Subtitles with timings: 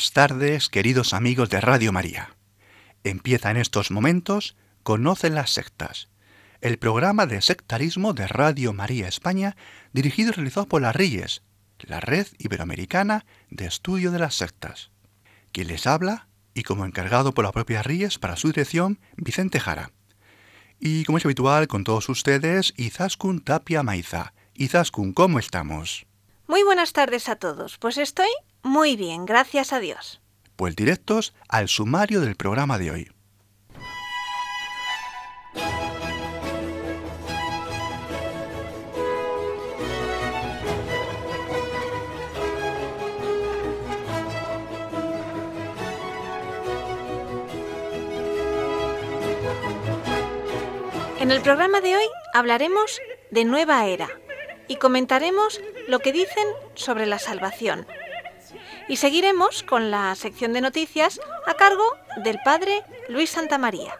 [0.00, 2.34] Buenas tardes, queridos amigos de Radio María.
[3.04, 6.08] Empieza en estos momentos Conoce las sectas,
[6.62, 9.58] el programa de sectarismo de Radio María España,
[9.92, 11.42] dirigido y realizado por la RIES,
[11.80, 14.90] la Red Iberoamericana de Estudio de las Sectas.
[15.52, 19.90] Quien les habla, y como encargado por la propia RIES para su dirección, Vicente Jara.
[20.78, 24.32] Y como es habitual con todos ustedes, Izaskun Tapia Maiza.
[24.54, 26.06] Izaskun, ¿cómo estamos?
[26.46, 27.76] Muy buenas tardes a todos.
[27.76, 28.30] Pues estoy
[28.62, 30.20] muy bien, gracias a Dios.
[30.56, 33.10] Pues directos al sumario del programa de hoy.
[51.20, 53.00] En el programa de hoy hablaremos
[53.30, 54.08] de nueva era
[54.68, 57.86] y comentaremos lo que dicen sobre la salvación.
[58.90, 61.84] Y seguiremos con la sección de noticias a cargo
[62.24, 63.96] del padre Luis Santamaría.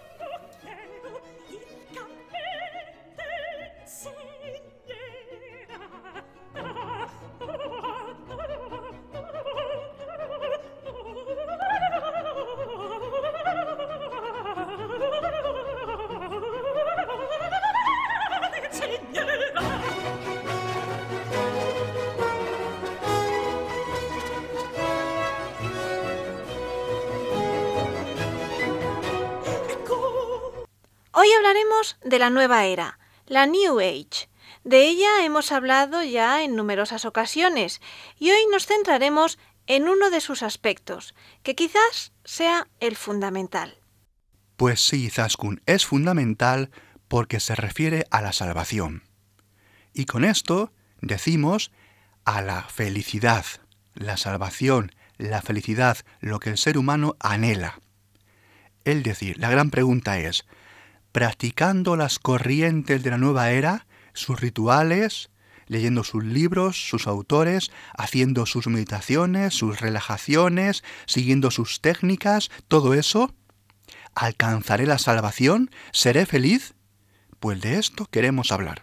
[32.10, 34.28] De la nueva era, la New Age.
[34.65, 37.81] De ella hemos hablado ya en numerosas ocasiones
[38.19, 43.78] y hoy nos centraremos en uno de sus aspectos, que quizás sea el fundamental.
[44.56, 46.70] Pues sí, Zaskun, es fundamental
[47.06, 49.04] porque se refiere a la salvación.
[49.94, 51.70] Y con esto decimos
[52.25, 53.47] a la felicidad,
[53.94, 57.81] la salvación, la felicidad, lo que el ser humano anhela.
[58.84, 60.44] Es decir, la gran pregunta es,
[61.12, 65.31] practicando las corrientes de la nueva era, sus rituales,
[65.66, 73.32] leyendo sus libros, sus autores, haciendo sus meditaciones, sus relajaciones, siguiendo sus técnicas, todo eso,
[74.15, 75.70] ¿alcanzaré la salvación?
[75.93, 76.75] ¿Seré feliz?
[77.38, 78.82] Pues de esto queremos hablar.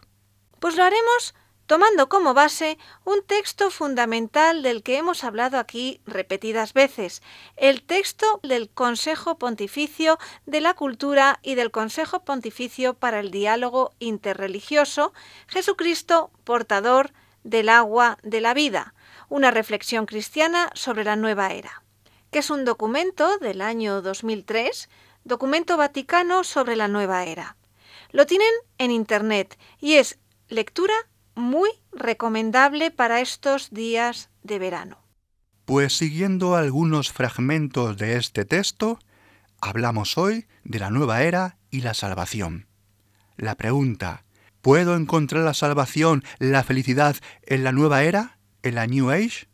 [0.59, 1.35] Pues lo haremos
[1.67, 7.21] tomando como base un texto fundamental del que hemos hablado aquí repetidas veces,
[7.57, 13.93] el texto del Consejo Pontificio de la Cultura y del Consejo Pontificio para el Diálogo
[13.99, 15.13] Interreligioso,
[15.47, 17.11] Jesucristo, portador
[17.43, 18.93] del agua de la vida,
[19.29, 21.83] una reflexión cristiana sobre la nueva era,
[22.31, 24.89] que es un documento del año 2003,
[25.25, 27.57] documento vaticano sobre la nueva era.
[28.11, 30.17] Lo tienen en Internet y es
[30.47, 30.93] lectura
[31.37, 34.97] muy recomendable para estos días de verano.
[35.65, 38.99] Pues siguiendo algunos fragmentos de este texto,
[39.61, 42.67] hablamos hoy de la nueva era y la salvación.
[43.35, 44.25] La pregunta,
[44.61, 49.47] ¿puedo encontrar la salvación, la felicidad en la nueva era, en la New Age?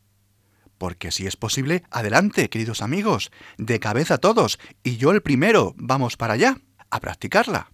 [0.77, 6.15] Porque si es posible, adelante, queridos amigos, de cabeza todos, y yo el primero, vamos
[6.15, 6.59] para allá,
[6.89, 7.71] a practicarla.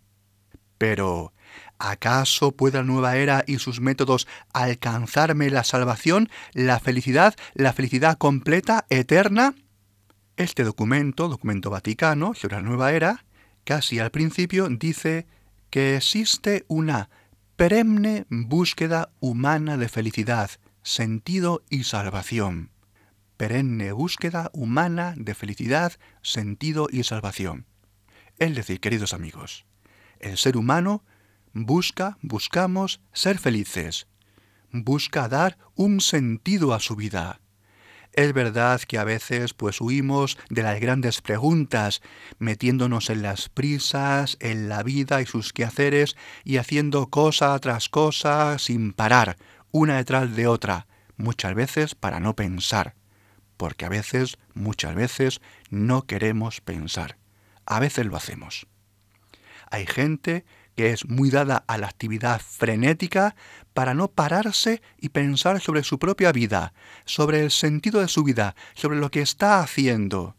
[0.80, 1.34] Pero,
[1.80, 8.18] ¿Acaso puede la nueva era y sus métodos alcanzarme la salvación, la felicidad, la felicidad
[8.18, 9.56] completa, eterna?
[10.36, 13.26] Este documento, documento vaticano sobre la nueva era,
[13.64, 15.26] casi al principio dice
[15.70, 17.10] que existe una
[17.56, 22.72] perenne búsqueda humana de felicidad, sentido y salvación.
[23.38, 27.68] Perenne búsqueda humana de felicidad, sentido y salvación.
[28.38, 29.66] Es decir, queridos amigos,
[30.20, 31.04] el ser humano
[31.66, 34.08] busca, buscamos ser felices,
[34.72, 37.42] busca dar un sentido a su vida.
[38.14, 42.02] Es verdad que a veces pues huimos de las grandes preguntas,
[42.40, 48.58] metiéndonos en las prisas, en la vida y sus quehaceres y haciendo cosa tras cosa
[48.58, 49.38] sin parar,
[49.72, 52.96] una detrás de otra, muchas veces para no pensar,
[53.58, 57.18] porque a veces, muchas veces, no queremos pensar.
[57.66, 58.66] A veces lo hacemos.
[59.70, 60.46] Hay gente
[60.80, 63.36] que es muy dada a la actividad frenética
[63.74, 66.74] para no pararse y pensar sobre su propia vida,
[67.04, 70.38] sobre el sentido de su vida, sobre lo que está haciendo.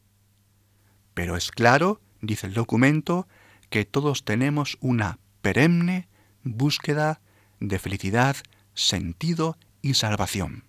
[1.13, 3.29] Pero es claro, dice el documento,
[3.69, 6.09] que todos tenemos una perenne
[6.43, 7.21] búsqueda
[7.59, 8.35] de felicidad,
[8.73, 10.65] sentido y salvación.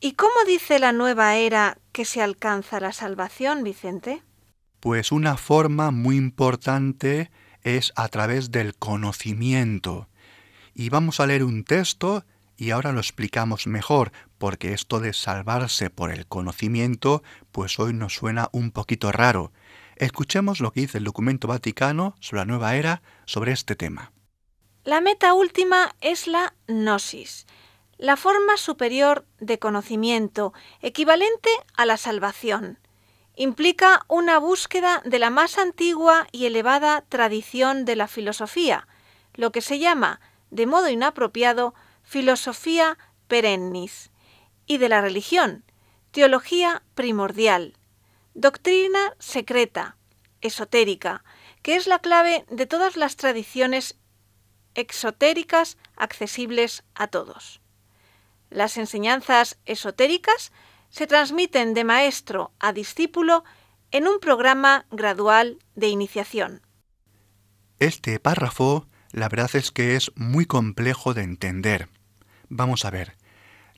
[0.00, 4.22] ¿Y cómo dice la nueva era que se alcanza la salvación, Vicente?
[4.80, 7.30] Pues una forma muy importante
[7.62, 10.08] es a través del conocimiento.
[10.74, 12.24] Y vamos a leer un texto
[12.56, 17.22] y ahora lo explicamos mejor, porque esto de salvarse por el conocimiento,
[17.52, 19.52] pues hoy nos suena un poquito raro.
[19.96, 24.12] Escuchemos lo que dice el documento vaticano sobre la nueva era sobre este tema.
[24.84, 27.46] La meta última es la gnosis,
[27.96, 32.78] la forma superior de conocimiento, equivalente a la salvación.
[33.40, 38.88] Implica una búsqueda de la más antigua y elevada tradición de la filosofía,
[39.34, 40.20] lo que se llama,
[40.50, 42.98] de modo inapropiado, filosofía
[43.28, 44.10] perennis,
[44.66, 45.62] y de la religión,
[46.10, 47.76] teología primordial,
[48.34, 49.96] doctrina secreta,
[50.40, 51.22] esotérica,
[51.62, 53.96] que es la clave de todas las tradiciones
[54.74, 57.60] exotéricas accesibles a todos.
[58.50, 60.50] Las enseñanzas esotéricas
[60.90, 63.44] se transmiten de maestro a discípulo
[63.90, 66.62] en un programa gradual de iniciación.
[67.78, 71.88] Este párrafo, la verdad es que es muy complejo de entender.
[72.48, 73.16] Vamos a ver,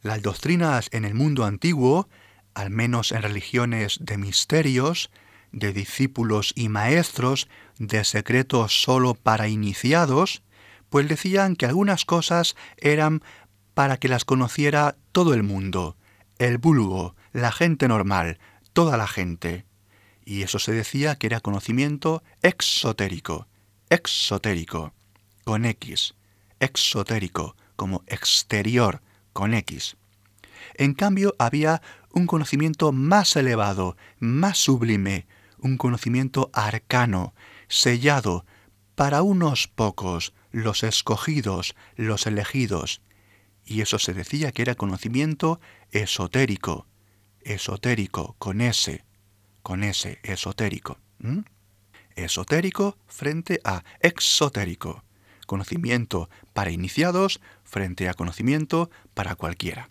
[0.00, 2.08] las doctrinas en el mundo antiguo,
[2.54, 5.10] al menos en religiones de misterios,
[5.52, 7.48] de discípulos y maestros,
[7.78, 10.42] de secretos solo para iniciados,
[10.88, 13.22] pues decían que algunas cosas eran
[13.74, 15.96] para que las conociera todo el mundo,
[16.40, 18.38] el vulgo, la gente normal,
[18.72, 19.66] toda la gente.
[20.24, 23.46] Y eso se decía que era conocimiento exotérico,
[23.90, 24.94] exotérico,
[25.44, 26.14] con X,
[26.58, 29.02] exotérico, como exterior,
[29.34, 29.98] con X.
[30.76, 35.26] En cambio, había un conocimiento más elevado, más sublime,
[35.58, 37.34] un conocimiento arcano,
[37.68, 38.46] sellado,
[38.94, 43.02] para unos pocos, los escogidos, los elegidos,
[43.70, 45.60] y eso se decía que era conocimiento
[45.92, 46.88] esotérico,
[47.42, 49.04] esotérico, con ese,
[49.62, 50.98] con ese, esotérico.
[52.16, 55.04] Esotérico frente a exotérico,
[55.46, 59.88] conocimiento para iniciados frente a conocimiento para cualquiera.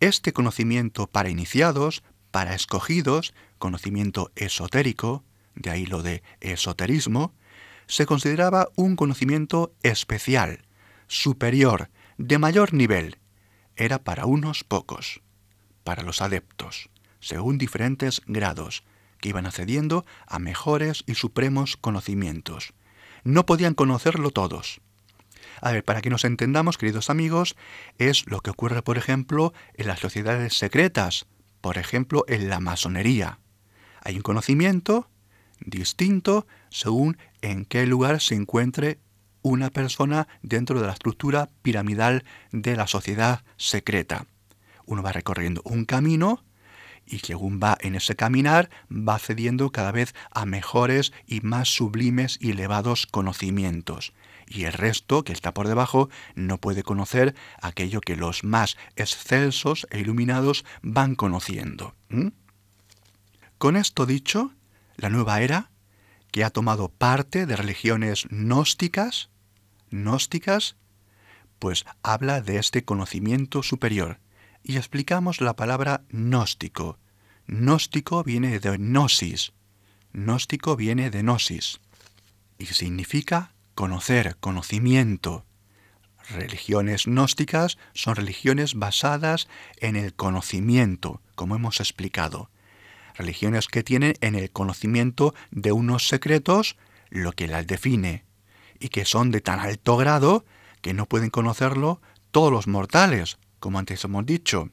[0.00, 5.24] Este conocimiento para iniciados, para escogidos, conocimiento esotérico,
[5.56, 7.34] de ahí lo de esoterismo,
[7.86, 10.64] se consideraba un conocimiento especial,
[11.06, 13.18] superior, de mayor nivel.
[13.76, 15.20] Era para unos pocos,
[15.84, 16.90] para los adeptos,
[17.20, 18.84] según diferentes grados,
[19.18, 22.74] que iban accediendo a mejores y supremos conocimientos.
[23.24, 24.80] No podían conocerlo todos.
[25.60, 27.56] A ver, para que nos entendamos, queridos amigos,
[27.98, 31.26] es lo que ocurre, por ejemplo, en las sociedades secretas,
[31.60, 33.40] por ejemplo, en la masonería.
[34.02, 35.10] Hay un conocimiento
[35.60, 39.00] distinto según en qué lugar se encuentre
[39.48, 44.26] una persona dentro de la estructura piramidal de la sociedad secreta.
[44.86, 46.42] Uno va recorriendo un camino
[47.06, 52.38] y según va en ese caminar va accediendo cada vez a mejores y más sublimes
[52.40, 54.12] y elevados conocimientos.
[54.48, 59.86] Y el resto, que está por debajo, no puede conocer aquello que los más excelsos
[59.90, 61.94] e iluminados van conociendo.
[63.58, 64.52] Con esto dicho,
[64.96, 65.70] la nueva era,
[66.32, 69.30] que ha tomado parte de religiones gnósticas,
[69.90, 70.76] gnósticas,
[71.58, 74.20] pues habla de este conocimiento superior.
[74.62, 76.98] Y explicamos la palabra gnóstico.
[77.46, 79.52] Gnóstico viene de gnosis.
[80.12, 81.80] Gnóstico viene de gnosis.
[82.58, 85.46] Y significa conocer, conocimiento.
[86.30, 89.46] Religiones gnósticas son religiones basadas
[89.78, 92.50] en el conocimiento, como hemos explicado
[93.16, 96.76] religiones que tienen en el conocimiento de unos secretos
[97.08, 98.24] lo que las define,
[98.80, 100.44] y que son de tan alto grado
[100.80, 104.70] que no pueden conocerlo todos los mortales, como antes hemos dicho.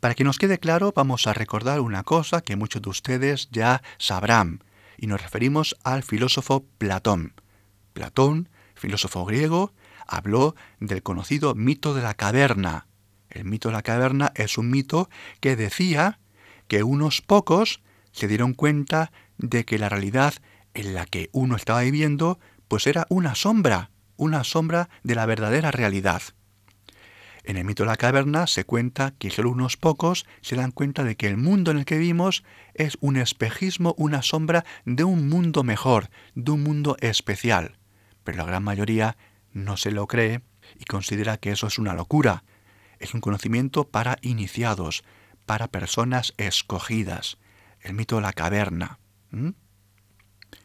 [0.00, 3.82] Para que nos quede claro, vamos a recordar una cosa que muchos de ustedes ya
[3.98, 4.62] sabrán,
[4.96, 7.34] y nos referimos al filósofo Platón.
[7.92, 9.72] Platón, filósofo griego,
[10.06, 12.86] habló del conocido mito de la caverna.
[13.28, 16.18] El mito de la caverna es un mito que decía
[16.66, 17.80] que unos pocos
[18.12, 20.34] se dieron cuenta de que la realidad
[20.74, 25.70] en la que uno estaba viviendo pues era una sombra, una sombra de la verdadera
[25.70, 26.22] realidad.
[27.44, 31.02] En el mito de la caverna se cuenta que solo unos pocos se dan cuenta
[31.02, 32.44] de que el mundo en el que vivimos
[32.74, 37.78] es un espejismo, una sombra de un mundo mejor, de un mundo especial.
[38.22, 39.16] pero la gran mayoría
[39.52, 40.42] no se lo cree
[40.78, 42.44] y considera que eso es una locura.
[42.98, 45.02] Es un conocimiento para iniciados,
[45.46, 47.38] para personas escogidas.
[47.80, 48.98] El mito de la caverna.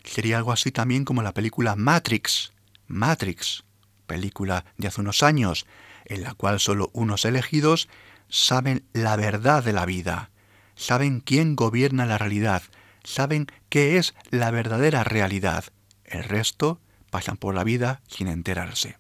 [0.04, 2.54] Sería algo así también como la película Matrix.
[2.88, 3.64] Matrix,
[4.06, 5.66] película de hace unos años,
[6.06, 7.88] en la cual solo unos elegidos
[8.30, 10.32] saben la verdad de la vida,
[10.76, 12.64] saben quién gobierna la realidad,
[13.04, 15.66] saben qué es la verdadera realidad.
[16.04, 16.80] El resto
[17.10, 18.98] pasan por la vida sin enterarse.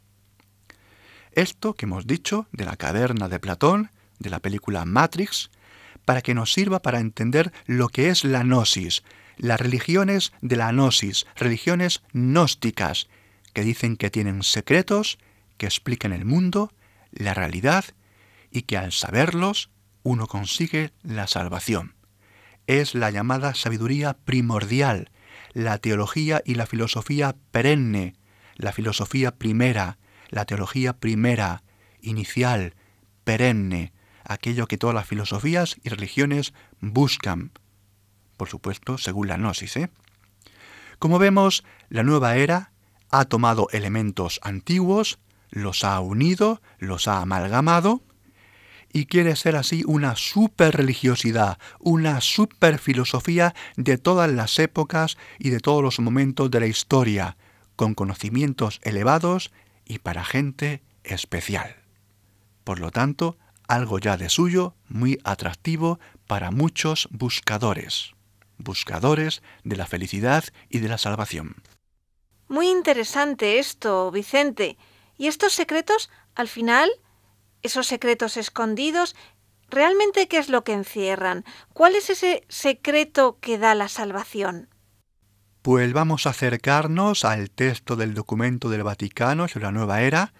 [1.31, 5.50] Esto que hemos dicho de la caverna de Platón, de la película Matrix,
[6.05, 9.03] para que nos sirva para entender lo que es la gnosis,
[9.38, 13.08] las religiones de la gnosis, religiones gnósticas,
[13.54, 15.18] que dicen que tienen secretos,
[15.58, 16.72] que explican el mundo,
[17.12, 17.86] la realidad,
[18.52, 19.70] y que al saberlos
[20.04, 21.96] uno consigue la salvación.
[22.68, 25.10] Es la llamada sabiduría primordial,
[25.54, 28.16] la teología y la filosofía perenne,
[28.56, 29.98] la filosofía primera,
[30.30, 31.63] la teología primera,
[32.02, 32.75] inicial,
[33.24, 37.52] perenne, aquello que todas las filosofías y religiones buscan.
[38.44, 39.78] Por supuesto, según la gnosis.
[39.78, 39.90] ¿eh?
[41.00, 42.74] Como vemos, la nueva era
[43.10, 45.18] ha tomado elementos antiguos,
[45.50, 48.02] los ha unido, los ha amalgamado,
[48.92, 55.50] y quiere ser así una super religiosidad, una super filosofía de todas las épocas y
[55.50, 57.38] de todos los momentos de la historia,
[57.78, 59.54] con conocimientos elevados
[59.86, 61.78] y para gente especial.
[62.66, 63.38] Por lo tanto,
[63.70, 68.14] algo ya de suyo muy atractivo para muchos buscadores,
[68.57, 71.55] buscadores de la felicidad y de la salvación.
[72.48, 74.77] Muy interesante esto, Vicente.
[75.17, 76.89] ¿Y estos secretos, al final,
[77.62, 79.15] esos secretos escondidos,
[79.69, 81.45] realmente qué es lo que encierran?
[81.74, 84.69] ¿Cuál es ese secreto que da la salvación?
[85.62, 90.33] Pues vamos a acercarnos al texto del documento del Vaticano sobre la nueva era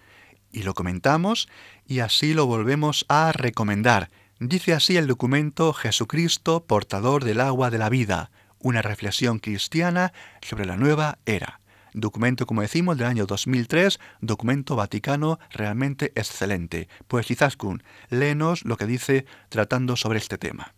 [0.50, 1.48] y lo comentamos
[1.86, 4.10] y así lo volvemos a recomendar.
[4.40, 10.12] Dice así el documento Jesucristo, portador del agua de la vida, una reflexión cristiana
[10.42, 11.60] sobre la nueva era.
[11.92, 16.88] Documento, como decimos, del año 2003, documento vaticano realmente excelente.
[17.06, 20.74] Pues Izaskun, léenos lo que dice tratando sobre este tema.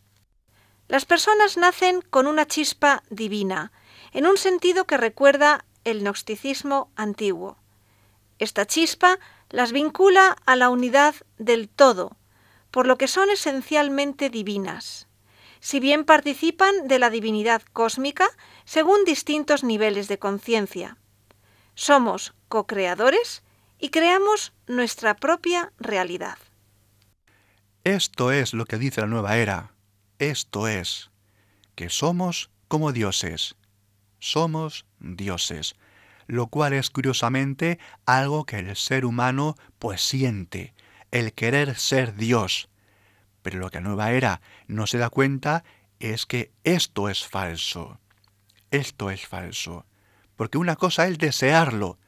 [0.89, 3.73] Las personas nacen con una chispa divina,
[4.13, 7.57] en un sentido que recuerda el gnosticismo antiguo.
[8.39, 12.19] Esta chispa las vincula a la unidad del todo,
[12.77, 15.09] por lo que son esencialmente divinas.
[15.61, 18.29] Si bien participan de la divinidad cósmica
[18.67, 20.99] según distintos niveles de conciencia.
[21.75, 23.43] Somos co-creadores
[23.79, 26.37] y creamos nuestra propia realidad.
[27.83, 29.73] Esto es lo que dice la nueva era.
[30.19, 31.11] Esto es
[31.77, 33.57] que somos como dioses.
[34.19, 35.77] Somos dioses,
[36.27, 40.75] lo cual es curiosamente algo que el ser humano pues siente,
[41.11, 42.69] el querer ser Dios.
[43.43, 45.65] Pero lo que la nueva era no se da cuenta
[46.01, 48.01] es que esto es falso.
[48.71, 49.87] Esto es falso
[50.37, 51.99] porque una cosa es desearlo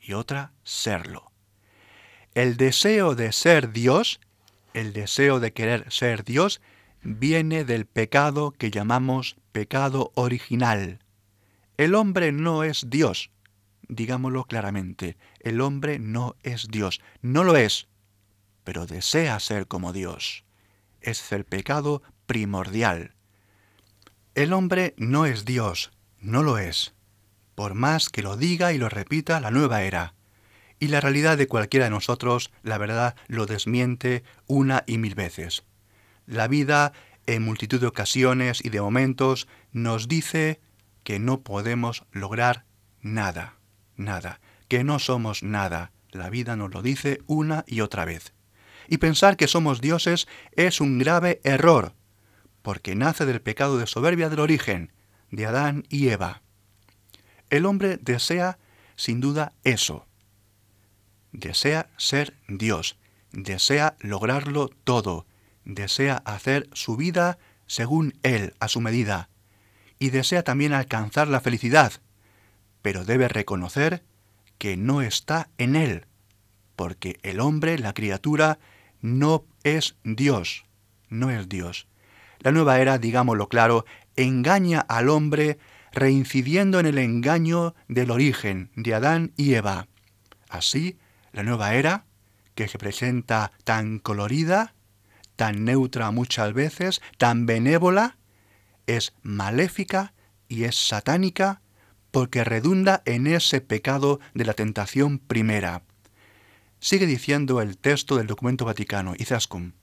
[0.00, 1.32] y otra serlo.
[2.34, 4.20] El deseo de ser Dios,
[4.74, 6.60] el deseo de querer ser Dios,
[7.02, 10.98] viene del pecado que llamamos pecado original.
[11.78, 13.30] El hombre no es Dios,
[13.88, 17.88] digámoslo claramente, el hombre no es Dios, no lo es,
[18.66, 20.44] pero desea ser como Dios.
[21.00, 23.14] Es el pecado primordial.
[24.34, 26.92] El hombre no es Dios, no lo es
[27.56, 30.14] por más que lo diga y lo repita la nueva era.
[30.78, 35.64] Y la realidad de cualquiera de nosotros, la verdad, lo desmiente una y mil veces.
[36.26, 36.92] La vida,
[37.26, 40.60] en multitud de ocasiones y de momentos, nos dice
[41.02, 42.66] que no podemos lograr
[43.00, 43.56] nada,
[43.96, 45.92] nada, que no somos nada.
[46.10, 48.34] La vida nos lo dice una y otra vez.
[48.88, 51.92] Y pensar que somos dioses es un grave error,
[52.62, 54.92] porque nace del pecado de soberbia del origen,
[55.30, 56.42] de Adán y Eva.
[57.50, 58.58] El hombre desea,
[58.96, 60.06] sin duda, eso.
[61.32, 62.96] Desea ser Dios,
[63.32, 65.26] desea lograrlo todo,
[65.64, 69.28] desea hacer su vida según Él, a su medida,
[69.98, 71.92] y desea también alcanzar la felicidad,
[72.82, 74.04] pero debe reconocer
[74.58, 76.06] que no está en Él,
[76.76, 78.58] porque el hombre, la criatura,
[79.06, 80.64] no es Dios,
[81.08, 81.86] no es Dios.
[82.40, 83.86] La nueva era, digámoslo claro,
[84.16, 85.58] engaña al hombre
[85.92, 89.86] reincidiendo en el engaño del origen de Adán y Eva.
[90.48, 90.98] Así,
[91.32, 92.04] la nueva era,
[92.56, 94.74] que se presenta tan colorida,
[95.36, 98.18] tan neutra muchas veces, tan benévola,
[98.86, 100.14] es maléfica
[100.48, 101.62] y es satánica
[102.10, 105.82] porque redunda en ese pecado de la tentación primera.
[106.86, 109.74] Sigue diciendo el texto del documento Vaticano, Izaskun.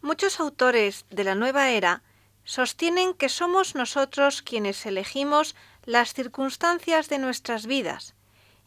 [0.00, 2.02] Muchos autores de la nueva era
[2.42, 8.14] sostienen que somos nosotros quienes elegimos las circunstancias de nuestras vidas,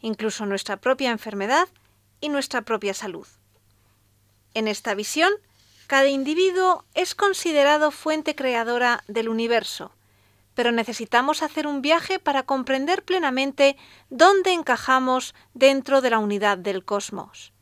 [0.00, 1.66] incluso nuestra propia enfermedad
[2.20, 3.26] y nuestra propia salud.
[4.54, 5.32] En esta visión,
[5.88, 9.90] cada individuo es considerado fuente creadora del universo,
[10.58, 13.76] pero necesitamos hacer un viaje para comprender plenamente
[14.10, 17.52] dónde encajamos dentro de la unidad del cosmos.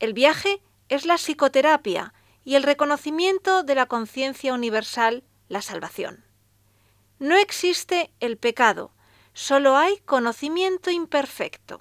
[0.00, 2.12] El viaje es la psicoterapia
[2.44, 6.26] y el reconocimiento de la conciencia universal, la salvación.
[7.18, 8.92] No existe el pecado,
[9.32, 11.80] solo hay conocimiento imperfecto.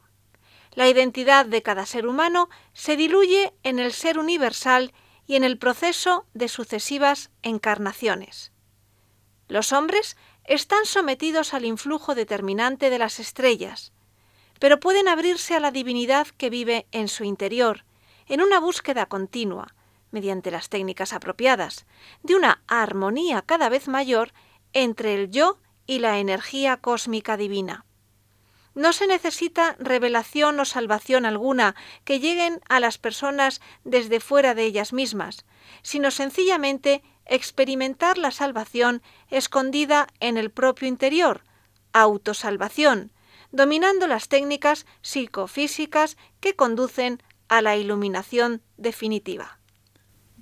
[0.72, 4.94] La identidad de cada ser humano se diluye en el ser universal
[5.28, 8.54] y en el proceso de sucesivas encarnaciones.
[9.50, 10.16] Los hombres
[10.50, 13.94] están sometidos al influjo determinante de las estrellas,
[14.60, 17.86] pero pueden abrirse a la divinidad que vive en su interior,
[18.26, 19.76] en una búsqueda continua,
[20.10, 21.86] mediante las técnicas apropiadas,
[22.24, 24.34] de una armonía cada vez mayor
[24.74, 27.86] entre el yo y la energía cósmica divina.
[28.74, 31.76] No se necesita revelación o salvación alguna
[32.06, 35.46] que lleguen a las personas desde fuera de ellas mismas,
[35.84, 41.44] sino sencillamente experimentar la salvación escondida en el propio interior,
[41.94, 43.12] autosalvación,
[43.52, 49.60] dominando las técnicas psicofísicas que conducen a la iluminación definitiva.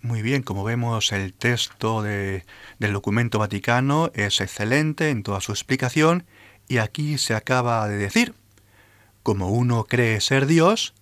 [0.02, 2.44] Muy bien, como vemos el texto del
[2.80, 6.26] documento vaticano es excelente en toda su explicación
[6.68, 8.36] y aquí se acaba de decir,
[9.24, 10.94] como uno cree ser Dios,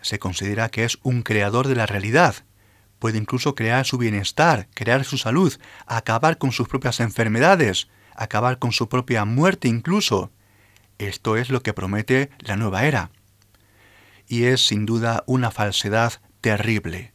[0.00, 2.34] se considera que es un creador de la realidad,
[3.04, 5.52] puede incluso crear su bienestar, crear su salud,
[5.84, 10.30] acabar con sus propias enfermedades, acabar con su propia muerte incluso.
[10.96, 13.10] Esto es lo que promete la nueva era.
[14.26, 17.12] Y es sin duda una falsedad terrible.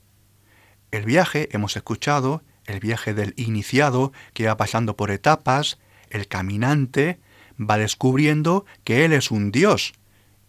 [0.92, 5.80] El viaje, hemos escuchado, el viaje del iniciado que va pasando por etapas,
[6.12, 7.20] el caminante
[7.60, 9.94] va descubriendo que Él es un Dios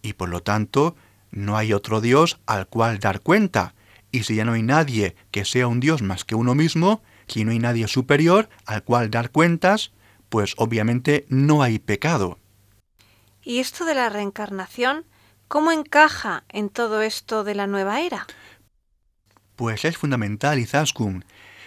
[0.03, 0.97] y por lo tanto
[1.31, 3.73] no hay otro Dios al cual dar cuenta,
[4.13, 7.45] y si ya no hay nadie que sea un Dios más que uno mismo, si
[7.45, 9.93] no hay nadie superior al cual dar cuentas,
[10.29, 12.39] pues obviamente no hay pecado.
[13.43, 15.05] ¿Y esto de la reencarnación,
[15.49, 18.27] cómo encaja en todo esto de la nueva era?
[19.57, 21.25] Pues es fundamental, Izaskun,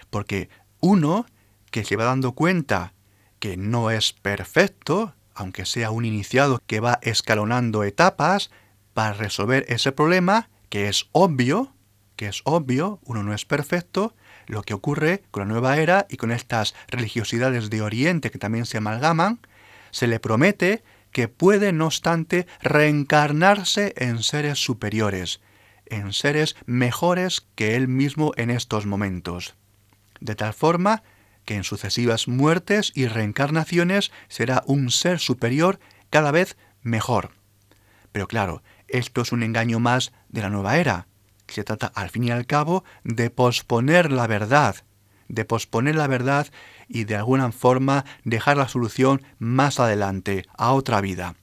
[0.09, 1.25] porque uno
[1.71, 2.93] que se va dando cuenta
[3.39, 8.51] que no es perfecto, aunque sea un iniciado que va escalonando etapas
[8.93, 11.72] para resolver ese problema, que es obvio,
[12.15, 16.17] que es obvio, uno no es perfecto, lo que ocurre con la nueva era y
[16.17, 19.39] con estas religiosidades de Oriente que también se amalgaman,
[19.91, 25.41] se le promete que puede, no obstante, reencarnarse en seres superiores,
[25.85, 29.55] en seres mejores que él mismo en estos momentos.
[30.19, 31.03] De tal forma
[31.45, 37.31] que en sucesivas muertes y reencarnaciones será un ser superior cada vez mejor.
[38.11, 41.07] Pero claro, esto es un engaño más de la nueva era,
[41.47, 44.77] se trata, al fin y al cabo, de posponer la verdad,
[45.27, 46.47] de posponer la verdad
[46.87, 51.35] y de alguna forma dejar la solución más adelante, a otra vida.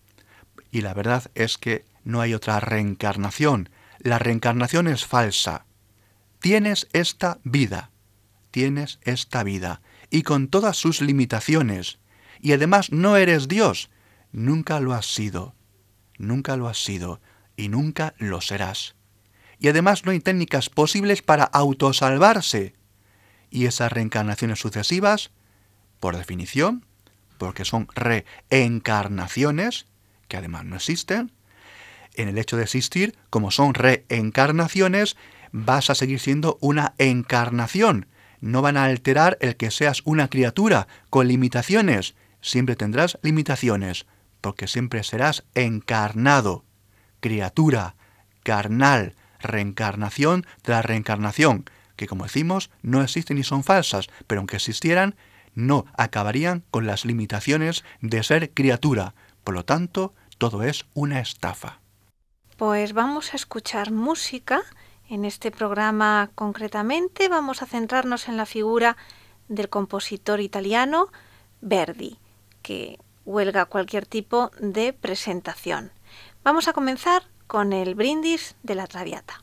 [0.70, 3.68] Y la verdad es que no hay otra reencarnación.
[3.98, 5.66] La reencarnación es falsa.
[6.40, 7.90] Tienes esta vida,
[8.50, 11.98] tienes esta vida, y con todas sus limitaciones.
[12.40, 13.90] Y además no eres Dios,
[14.32, 15.54] nunca lo has sido,
[16.16, 17.20] nunca lo has sido,
[17.56, 18.94] y nunca lo serás
[19.60, 22.74] y además no hay técnicas posibles para autosalvarse.
[23.50, 25.30] Y esas reencarnaciones sucesivas,
[26.00, 26.86] por definición,
[27.36, 29.86] porque son reencarnaciones,
[30.28, 31.32] que además no existen,
[32.14, 35.16] en el hecho de existir, como son reencarnaciones,
[35.52, 38.06] vas a seguir siendo una encarnación.
[38.40, 42.14] No van a alterar el que seas una criatura con limitaciones.
[42.40, 44.06] Siempre tendrás limitaciones,
[44.40, 46.64] porque siempre serás encarnado,
[47.20, 47.96] criatura,
[48.42, 51.64] carnal, reencarnación la reencarnación,
[51.96, 55.16] que como decimos no existen y son falsas, pero aunque existieran,
[55.54, 59.14] no acabarían con las limitaciones de ser criatura.
[59.44, 61.80] Por lo tanto, todo es una estafa.
[62.56, 64.62] Pues vamos a escuchar música.
[65.08, 68.96] En este programa concretamente vamos a centrarnos en la figura
[69.48, 71.08] del compositor italiano
[71.60, 72.18] Verdi,
[72.62, 75.90] que huelga cualquier tipo de presentación.
[76.44, 79.42] Vamos a comenzar con el brindis de la Traviata.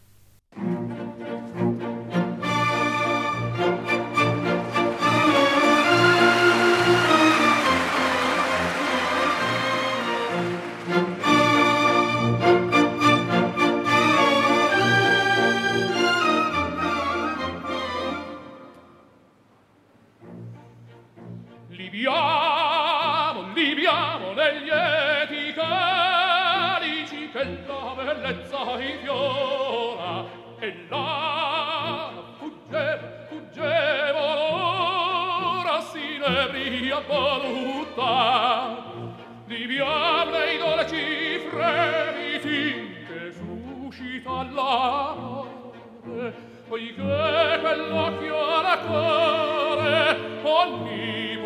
[44.68, 46.36] amore,
[46.68, 51.38] poiché quell'occhio alla cuore ogni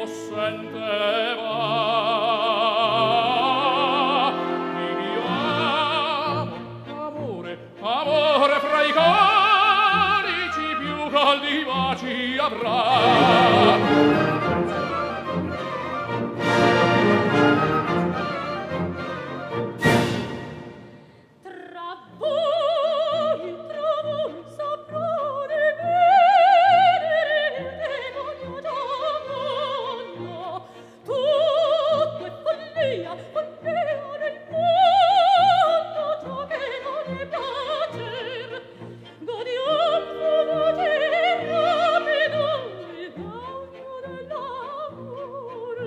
[1.36, 1.60] va.
[6.86, 14.01] Mi amore, amore fra i corici più caldi baci avrà.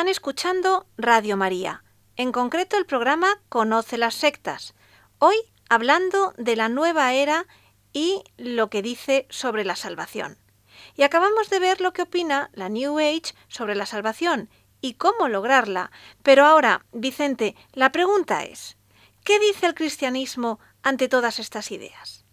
[0.00, 1.84] Están escuchando Radio María,
[2.16, 4.74] en concreto el programa Conoce las sectas.
[5.18, 5.36] Hoy
[5.68, 7.46] hablando de la nueva era
[7.92, 10.38] y lo que dice sobre la salvación.
[10.96, 14.48] Y acabamos de ver lo que opina la New Age sobre la salvación
[14.80, 15.90] y cómo lograrla.
[16.22, 18.78] Pero ahora, Vicente, la pregunta es,
[19.22, 22.24] ¿qué dice el cristianismo ante todas estas ideas?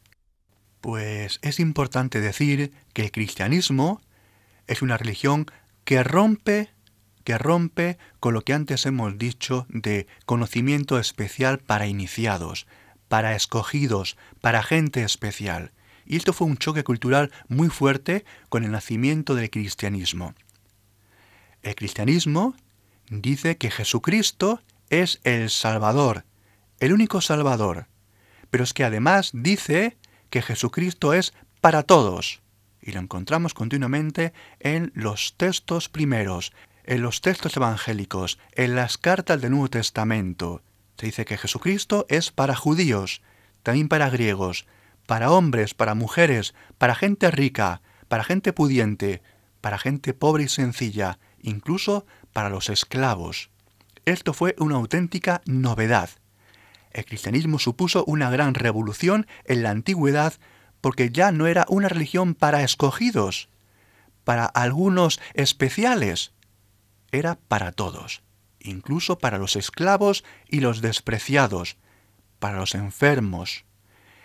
[0.80, 3.99] Pues es importante decir que el cristianismo
[4.67, 5.47] es una religión
[5.84, 6.77] que rompe
[7.28, 12.68] que rompe con lo que antes hemos dicho de conocimiento especial para iniciados,
[13.10, 15.74] para escogidos, para gente especial.
[16.06, 20.36] Y esto fue un choque cultural muy fuerte con el nacimiento del cristianismo.
[21.63, 22.56] El cristianismo
[23.10, 26.24] dice que Jesucristo es el Salvador,
[26.80, 27.88] el único Salvador,
[28.52, 29.98] pero es que además dice
[30.30, 32.40] que Jesucristo es para todos.
[32.82, 36.54] Y lo encontramos continuamente en los textos primeros,
[36.88, 40.63] en los textos evangélicos, en las cartas del Nuevo Testamento,
[40.97, 43.21] se dice que Jesucristo es para judíos,
[43.62, 44.65] también para griegos,
[45.06, 49.21] para hombres, para mujeres, para gente rica, para gente pudiente,
[49.62, 53.50] para gente pobre y sencilla, incluso para los esclavos.
[54.06, 56.10] Esto fue una auténtica novedad.
[56.91, 60.34] El cristianismo supuso una gran revolución en la antigüedad
[60.80, 63.50] porque ya no era una religión para escogidos,
[64.23, 66.32] para algunos especiales,
[67.12, 68.22] era para todos,
[68.60, 71.78] incluso para los esclavos y los despreciados,
[72.39, 73.65] para los enfermos.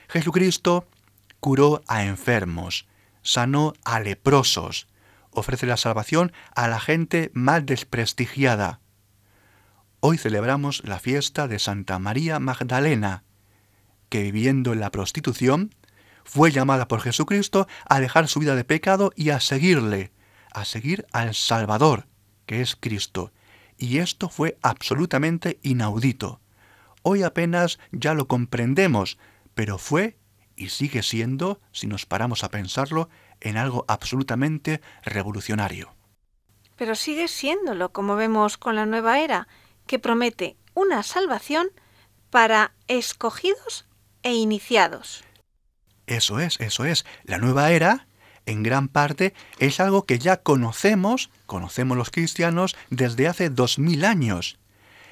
[0.08, 0.88] Jesucristo
[1.40, 2.86] curó a enfermos,
[3.22, 4.88] sanó a leprosos,
[5.30, 8.80] ofrece la salvación a la gente más desprestigiada.
[10.00, 13.24] Hoy celebramos la fiesta de Santa María Magdalena,
[14.08, 15.74] que viviendo en la prostitución,
[16.24, 20.12] fue llamada por Jesucristo a dejar su vida de pecado y a seguirle,
[20.52, 22.06] a seguir al Salvador,
[22.46, 23.32] que es Cristo.
[23.78, 26.40] Y esto fue absolutamente inaudito.
[27.02, 29.18] Hoy apenas ya lo comprendemos,
[29.54, 30.16] pero fue
[30.56, 33.08] y sigue siendo, si nos paramos a pensarlo,
[33.40, 35.94] en algo absolutamente revolucionario.
[36.76, 39.48] Pero sigue siéndolo, como vemos con la nueva era,
[39.86, 41.68] que promete una salvación
[42.30, 43.86] para escogidos
[44.22, 45.24] e iniciados.
[46.06, 47.04] Eso es, eso es.
[47.24, 48.06] La nueva era
[48.46, 54.04] en gran parte es algo que ya conocemos, conocemos los cristianos, desde hace dos mil
[54.04, 54.58] años.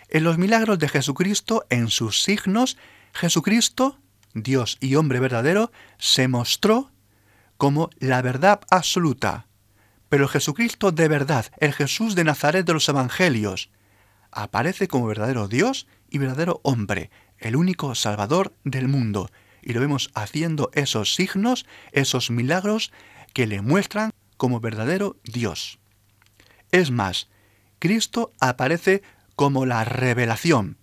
[0.09, 2.77] En los milagros de Jesucristo, en sus signos,
[3.13, 3.99] Jesucristo,
[4.35, 6.91] Dios y hombre verdadero, se mostró
[7.57, 9.47] como la verdad absoluta.
[10.09, 13.71] Pero el Jesucristo de verdad, el Jesús de Nazaret de los Evangelios,
[14.33, 19.31] aparece como verdadero Dios y verdadero hombre, el único Salvador del mundo.
[19.63, 22.93] Y lo vemos haciendo esos signos, esos milagros
[23.33, 25.79] que le muestran como verdadero Dios.
[26.73, 27.29] Es más,
[27.79, 29.03] Cristo aparece
[29.37, 30.79] como la revelación.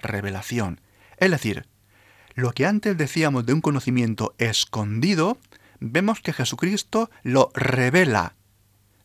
[0.00, 0.80] Revelación.
[1.18, 1.66] Es decir,
[2.34, 5.38] lo que antes decíamos de un conocimiento escondido,
[5.80, 8.34] vemos que Jesucristo lo revela,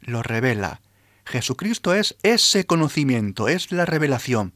[0.01, 0.82] lo revela.
[1.25, 4.54] Jesucristo es ese conocimiento, es la revelación,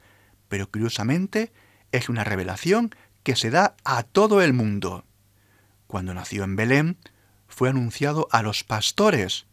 [0.50, 1.54] pero curiosamente
[1.92, 2.94] es una revelación
[3.24, 5.06] que se da a todo el mundo.
[5.88, 6.98] Cuando nació en Belén,
[7.56, 9.46] fue anunciado a los pastores,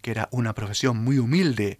[0.00, 1.78] que era una profesión muy humilde.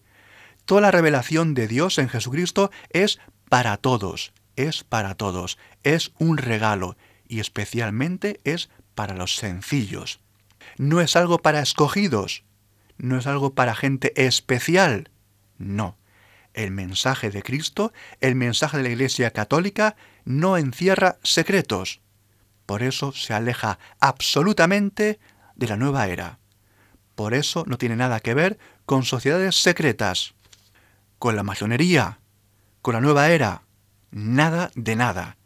[0.67, 6.37] Toda la revelación de Dios en Jesucristo es para todos, es para todos, es un
[6.37, 10.21] regalo y especialmente es para los sencillos.
[10.77, 12.45] No es algo para escogidos,
[12.99, 15.09] no es algo para gente especial,
[15.57, 15.97] no.
[16.53, 22.03] El mensaje de Cristo, el mensaje de la Iglesia Católica, no encierra secretos.
[22.67, 25.19] Por eso se aleja absolutamente
[25.61, 26.39] de la nueva era.
[27.15, 30.33] Por eso no tiene nada que ver con sociedades secretas,
[31.19, 32.19] con la masonería,
[32.83, 33.63] con la nueva era.
[34.11, 35.37] Nada de nada.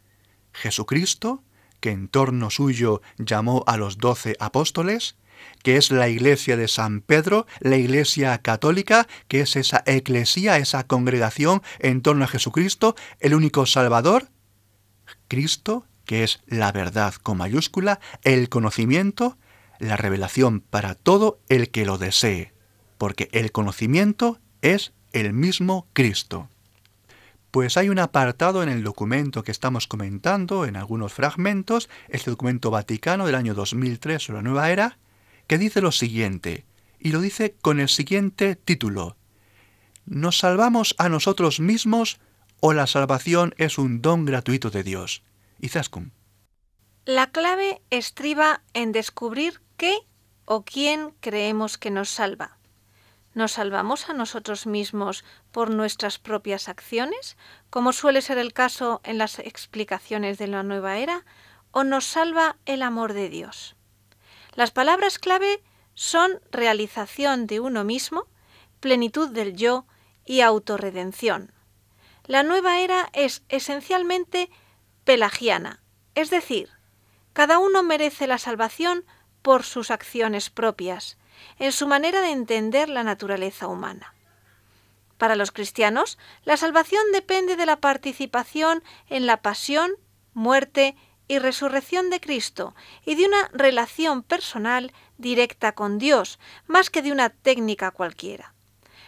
[0.53, 1.43] Jesucristo,
[1.81, 5.17] que en torno suyo llamó a los doce apóstoles,
[5.63, 10.85] que es la iglesia de San Pedro, la iglesia católica, que es esa eclesía, esa
[10.87, 14.29] congregación en torno a Jesucristo, el único Salvador,
[15.27, 19.37] Cristo, que es la verdad con mayúscula, el conocimiento,
[19.79, 22.53] la revelación para todo el que lo desee,
[22.97, 26.49] porque el conocimiento es el mismo Cristo.
[27.51, 32.69] Pues hay un apartado en el documento que estamos comentando, en algunos fragmentos, este documento
[32.69, 34.97] vaticano del año 2003 sobre la nueva era,
[35.47, 36.65] que dice lo siguiente,
[36.99, 39.15] y lo dice con el siguiente título.
[40.05, 42.19] ¿Nos salvamos a nosotros mismos
[42.59, 45.23] o la salvación es un don gratuito de Dios?
[45.59, 46.11] Izaskun.
[47.05, 49.97] La clave estriba en descubrir qué
[50.45, 52.57] o quién creemos que nos salva.
[53.33, 57.35] ¿Nos salvamos a nosotros mismos por nuestras propias acciones,
[57.69, 61.25] como suele ser el caso en las explicaciones de la nueva era,
[61.71, 63.75] o nos salva el amor de Dios?
[64.53, 65.61] Las palabras clave
[65.95, 68.27] son realización de uno mismo,
[68.79, 69.85] plenitud del yo
[70.25, 71.51] y autorredención.
[72.25, 74.49] La nueva era es esencialmente
[75.03, 75.83] pelagiana,
[76.15, 76.69] es decir,
[77.33, 79.05] cada uno merece la salvación
[79.45, 81.19] por sus acciones propias,
[81.59, 84.15] en su manera de entender la naturaleza humana.
[85.19, 89.91] Para los cristianos, la salvación depende de la participación en la pasión,
[90.33, 90.95] muerte
[91.27, 92.73] y resurrección de Cristo
[93.05, 98.55] y de una relación personal directa con Dios, más que de una técnica cualquiera.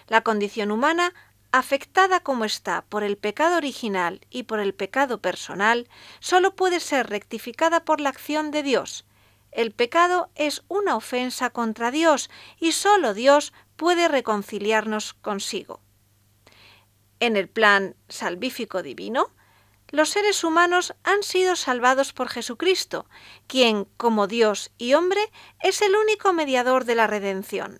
[0.08, 1.16] La condición humana,
[1.52, 7.10] afectada como está por el pecado original y por el pecado personal, solo puede ser
[7.10, 9.04] rectificada por la acción de Dios.
[9.52, 12.30] El pecado es una ofensa contra Dios
[12.60, 15.82] y solo Dios puede reconciliarnos consigo.
[17.20, 19.32] En el plan salvífico divino,
[19.90, 23.08] los seres humanos han sido salvados por Jesucristo,
[23.48, 25.22] quien, como Dios y hombre,
[25.62, 27.80] es el único mediador de la redención.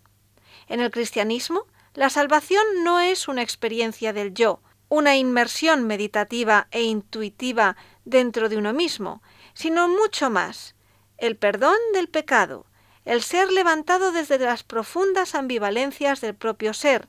[0.68, 6.84] En el cristianismo, la salvación no es una experiencia del yo, una inmersión meditativa e
[6.84, 7.76] intuitiva
[8.06, 9.22] dentro de uno mismo,
[9.54, 10.76] sino mucho más,
[11.18, 12.66] el perdón del pecado,
[13.06, 17.08] el ser levantado desde las profundas ambivalencias del propio ser,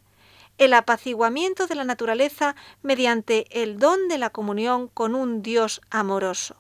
[0.59, 6.57] el apaciguamiento de la naturaleza mediante el don de la comunión con un Dios amoroso.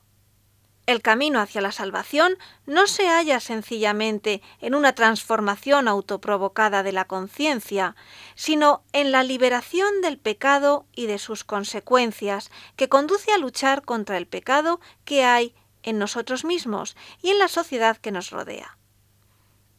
[0.86, 7.04] El camino hacia la salvación no se halla sencillamente en una transformación autoprovocada de la
[7.04, 7.94] conciencia,
[8.36, 14.16] sino en la liberación del pecado y de sus consecuencias, que conduce a luchar contra
[14.16, 15.54] el pecado que hay
[15.88, 18.76] en nosotros mismos y en la sociedad que nos rodea.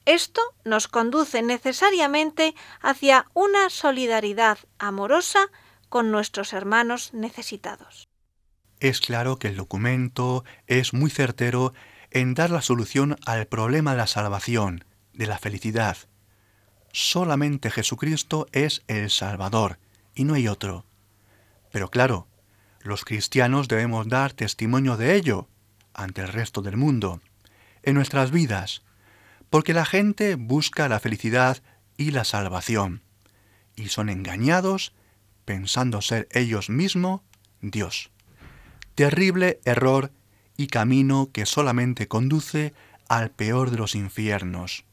[0.06, 5.52] Esto nos conduce necesariamente hacia una solidaridad amorosa
[5.88, 8.10] con nuestros hermanos necesitados.
[8.80, 11.74] Es claro que el documento es muy certero
[12.10, 15.98] en dar la solución al problema de la salvación, de la felicidad.
[16.91, 19.78] Solamente Jesucristo es el Salvador
[20.15, 20.86] y no hay otro.
[21.72, 22.28] Pero claro,
[22.82, 25.48] los cristianos debemos dar testimonio de ello
[25.99, 27.21] ante el resto del mundo,
[27.83, 28.83] en nuestras vidas,
[29.49, 31.62] porque la gente busca la felicidad
[31.97, 33.01] y la salvación,
[33.75, 34.93] y son engañados
[35.45, 37.21] pensando ser ellos mismos
[37.62, 38.12] Dios.
[38.95, 40.12] Terrible error
[40.57, 42.73] y camino que solamente conduce
[43.07, 44.85] al peor de los infiernos.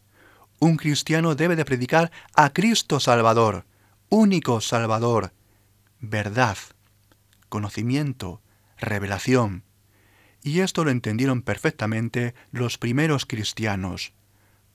[0.59, 3.66] Un cristiano debe de predicar a Cristo Salvador,
[4.09, 5.33] único Salvador,
[6.01, 6.57] verdad,
[7.49, 8.40] conocimiento,
[8.79, 9.64] revelación.
[10.47, 14.13] Y esto lo entendieron perfectamente los primeros cristianos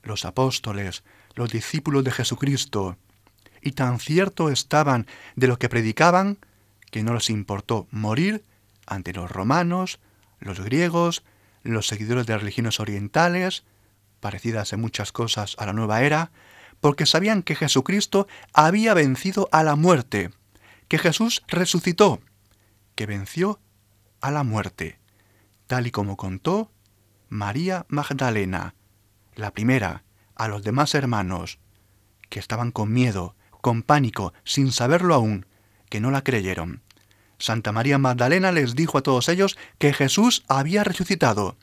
[0.02, 1.02] los apóstoles,
[1.34, 2.98] los discípulos de Jesucristo,
[3.62, 6.36] y tan cierto estaban de lo que predicaban
[6.90, 8.44] que no les importó morir
[8.86, 9.98] ante los romanos,
[10.40, 11.22] los griegos,
[11.62, 13.64] los seguidores de religiones orientales,
[14.20, 16.32] parecidas en muchas cosas a la nueva era,
[16.82, 20.32] porque sabían que Jesucristo había vencido a la muerte,
[20.88, 22.20] que Jesús resucitó,
[22.94, 23.58] que venció
[24.20, 24.98] a la muerte,
[25.72, 26.70] tal y como contó
[27.30, 28.74] María Magdalena,
[29.34, 30.04] la primera,
[30.34, 31.60] a los demás hermanos,
[32.28, 35.46] que estaban con miedo, con pánico, sin saberlo aún,
[35.88, 36.82] que no la creyeron.
[37.38, 41.56] Santa María Magdalena les dijo a todos ellos que Jesús había resucitado.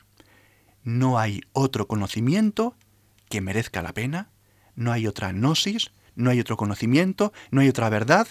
[0.82, 2.74] No hay otro conocimiento
[3.28, 4.30] que merezca la pena,
[4.74, 8.26] no hay otra gnosis, no hay otro conocimiento, no hay otra verdad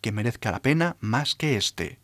[0.00, 2.00] que merezca la pena más que este.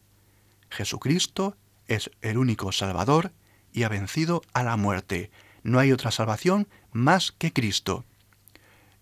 [0.70, 1.56] Jesucristo
[1.90, 3.32] es el único Salvador
[3.72, 5.30] y ha vencido a la muerte.
[5.62, 8.04] No hay otra salvación más que Cristo.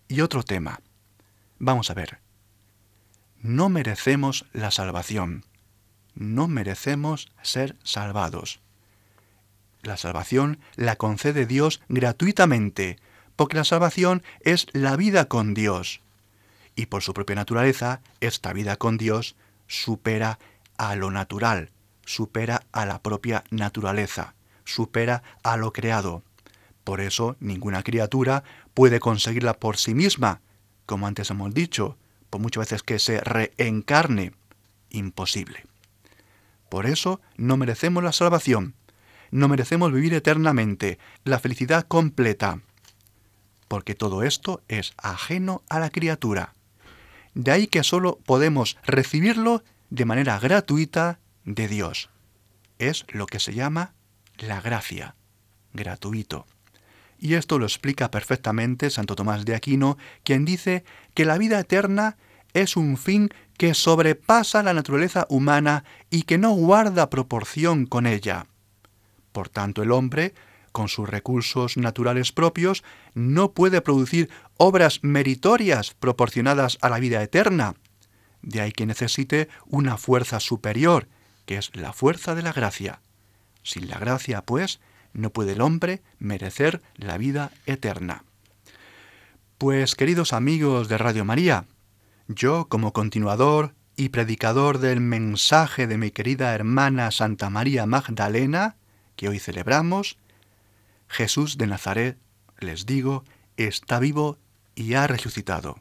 [0.07, 0.81] Y otro tema.
[1.57, 2.19] Vamos a ver.
[3.41, 5.45] No merecemos la salvación
[6.19, 8.59] no merecemos ser salvados.
[9.81, 12.97] La salvación la concede Dios gratuitamente,
[13.37, 16.01] porque la salvación es la vida con Dios.
[16.75, 19.35] Y por su propia naturaleza, esta vida con Dios
[19.67, 20.39] supera
[20.77, 21.71] a lo natural,
[22.09, 24.33] supera a la propia naturaleza,
[24.65, 26.23] supera a lo creado.
[26.83, 28.43] Por eso ninguna criatura
[28.73, 30.41] puede conseguirla por sí misma,
[30.87, 31.97] como antes hemos dicho,
[32.31, 34.33] por muchas veces que se reencarne.
[34.89, 35.67] Imposible.
[36.67, 38.73] Por eso no merecemos la salvación,
[39.29, 42.59] no merecemos vivir eternamente, la felicidad completa,
[43.67, 46.55] porque todo esto es ajeno a la criatura.
[47.35, 51.19] De ahí que solo podemos recibirlo de manera gratuita
[51.55, 52.09] de Dios.
[52.77, 53.93] Es lo que se llama
[54.37, 55.15] la gracia,
[55.73, 56.45] gratuito.
[57.17, 62.17] Y esto lo explica perfectamente Santo Tomás de Aquino, quien dice que la vida eterna
[62.53, 68.45] es un fin que sobrepasa la naturaleza humana y que no guarda proporción con ella.
[69.33, 70.33] Por tanto, el hombre,
[70.71, 72.83] con sus recursos naturales propios,
[73.13, 77.75] no puede producir obras meritorias proporcionadas a la vida eterna.
[78.41, 81.09] De ahí que necesite una fuerza superior,
[81.49, 83.01] que es la fuerza de la gracia.
[83.63, 84.79] Sin la gracia, pues,
[85.13, 88.23] no puede el hombre merecer la vida eterna.
[89.57, 91.65] Pues, queridos amigos de Radio María,
[92.27, 98.75] yo, como continuador y predicador del mensaje de mi querida hermana Santa María Magdalena,
[99.15, 100.19] que hoy celebramos,
[101.07, 102.19] Jesús de Nazaret,
[102.59, 103.23] les digo,
[103.57, 104.37] está vivo
[104.75, 105.79] y ha resucitado.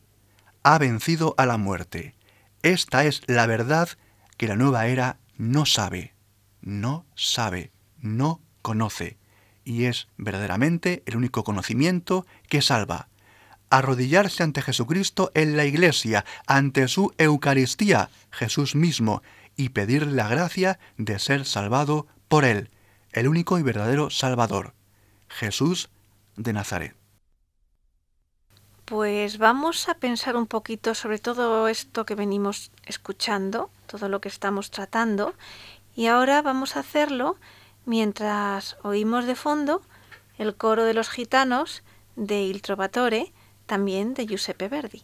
[0.62, 2.14] Ha vencido a la muerte.
[2.62, 3.90] Esta es la verdad
[4.38, 6.12] que la nueva era no sabe,
[6.61, 9.16] no sabe, no conoce,
[9.64, 13.09] y es verdaderamente el único conocimiento que salva
[13.70, 19.22] arrodillarse ante Jesucristo en la iglesia, ante su Eucaristía, Jesús mismo,
[19.57, 22.70] y pedir la gracia de ser salvado por Él,
[23.12, 24.74] el único y verdadero Salvador,
[25.29, 25.90] Jesús
[26.37, 26.98] de Nazaret.
[28.88, 34.31] Pues vamos a pensar un poquito sobre todo esto que venimos escuchando, todo lo que
[34.31, 35.35] estamos tratando,
[35.94, 37.37] y ahora vamos a hacerlo
[37.85, 39.83] mientras oímos de fondo
[40.38, 41.83] el coro de los gitanos
[42.16, 43.35] de Il Trovatore,
[43.66, 45.03] también de Giuseppe Verdi.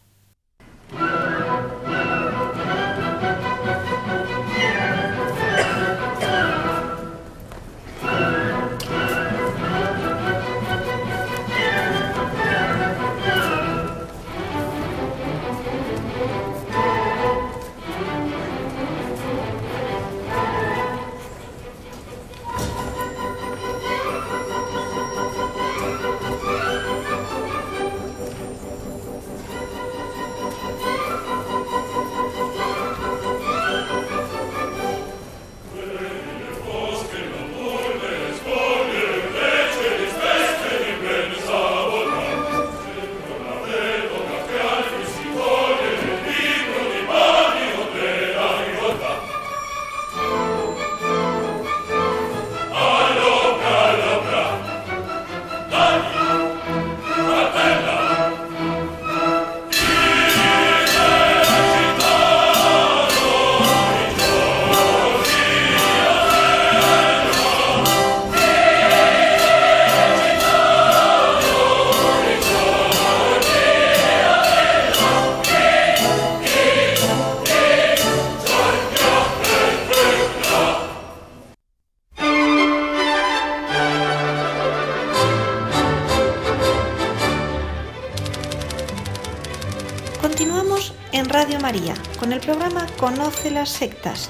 [92.20, 94.28] Con el programa Conoce las sectas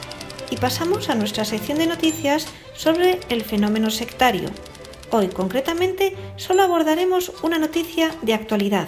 [0.52, 4.50] y pasamos a nuestra sección de noticias sobre el fenómeno sectario.
[5.10, 8.86] Hoy concretamente solo abordaremos una noticia de actualidad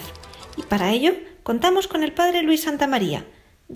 [0.55, 1.11] Y para ello
[1.43, 3.25] contamos con el padre Luis Santamaría,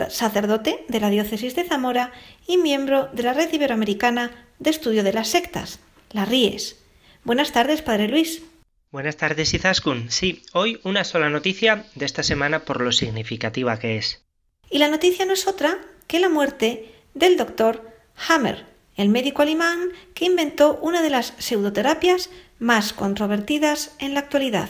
[0.07, 2.13] sacerdote de la diócesis de Zamora
[2.47, 6.78] y miembro de la Red Iberoamericana de Estudio de las Sectas, la RIES.
[7.26, 8.41] Buenas tardes, padre Luis.
[8.89, 10.09] Buenas tardes, Izaskun.
[10.09, 14.22] Sí, hoy una sola noticia de esta semana por lo significativa que es.
[14.72, 17.91] Y la noticia no es otra que la muerte del doctor
[18.28, 18.65] Hammer,
[18.95, 24.69] el médico alemán que inventó una de las pseudoterapias más controvertidas en la actualidad,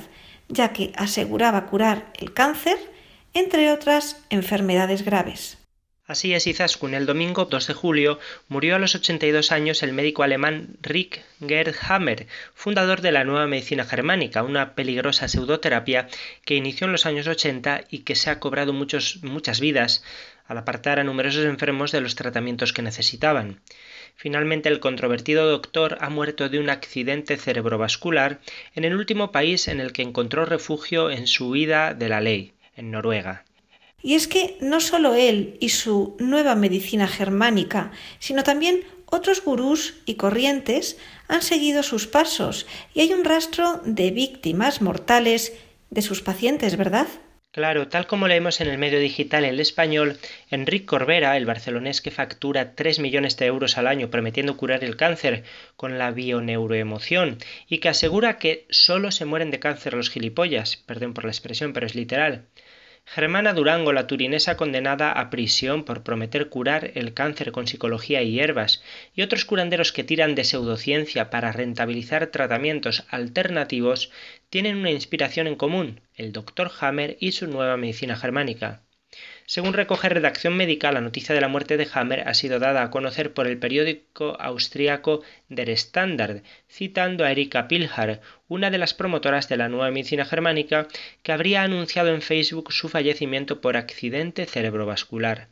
[0.49, 2.77] ya que aseguraba curar el cáncer,
[3.33, 5.60] entre otras enfermedades graves.
[6.11, 10.23] Así es, Izaskun, el domingo 2 de julio murió a los 82 años el médico
[10.23, 16.09] alemán Rick Gerd Hammer, fundador de la nueva medicina germánica, una peligrosa pseudoterapia
[16.43, 20.03] que inició en los años 80 y que se ha cobrado muchos, muchas vidas
[20.47, 23.61] al apartar a numerosos enfermos de los tratamientos que necesitaban.
[24.17, 28.41] Finalmente, el controvertido doctor ha muerto de un accidente cerebrovascular
[28.75, 32.51] en el último país en el que encontró refugio en su huida de la ley,
[32.75, 33.45] en Noruega.
[34.03, 39.95] Y es que no solo él y su nueva medicina germánica, sino también otros gurús
[40.05, 40.97] y corrientes
[41.27, 45.53] han seguido sus pasos y hay un rastro de víctimas mortales
[45.89, 47.07] de sus pacientes, ¿verdad?
[47.51, 50.17] Claro, tal como leemos en el medio digital en el español,
[50.49, 54.95] Enric Corbera, el barcelonés que factura 3 millones de euros al año prometiendo curar el
[54.95, 55.43] cáncer
[55.75, 61.13] con la bioneuroemoción y que asegura que solo se mueren de cáncer los gilipollas, perdón
[61.13, 62.45] por la expresión, pero es literal.
[63.13, 68.31] Germana Durango, la turinesa condenada a prisión por prometer curar el cáncer con psicología y
[68.31, 68.81] hierbas,
[69.13, 74.11] y otros curanderos que tiran de pseudociencia para rentabilizar tratamientos alternativos,
[74.49, 76.71] tienen una inspiración en común, el Dr.
[76.79, 78.81] Hammer y su nueva medicina germánica.
[79.53, 82.89] Según recoge Redacción Médica, la noticia de la muerte de Hammer ha sido dada a
[82.89, 89.49] conocer por el periódico austríaco Der Standard, citando a Erika Pilhar, una de las promotoras
[89.49, 90.87] de la nueva medicina germánica,
[91.21, 95.49] que habría anunciado en Facebook su fallecimiento por accidente cerebrovascular.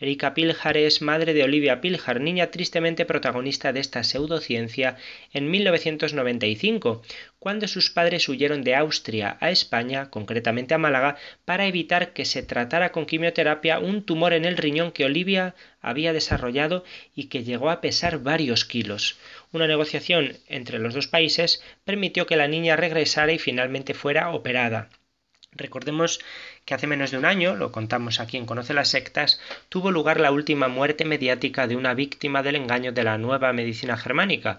[0.00, 4.96] Erika Piljar es madre de Olivia Piljar, niña tristemente protagonista de esta pseudociencia
[5.32, 7.02] en 1995,
[7.40, 12.44] cuando sus padres huyeron de Austria a España, concretamente a Málaga, para evitar que se
[12.44, 16.84] tratara con quimioterapia un tumor en el riñón que Olivia había desarrollado
[17.16, 19.18] y que llegó a pesar varios kilos.
[19.50, 24.90] Una negociación entre los dos países permitió que la niña regresara y finalmente fuera operada.
[25.52, 26.20] Recordemos
[26.64, 30.20] que hace menos de un año, lo contamos aquí en Conoce las Sectas, tuvo lugar
[30.20, 34.58] la última muerte mediática de una víctima del engaño de la nueva medicina germánica.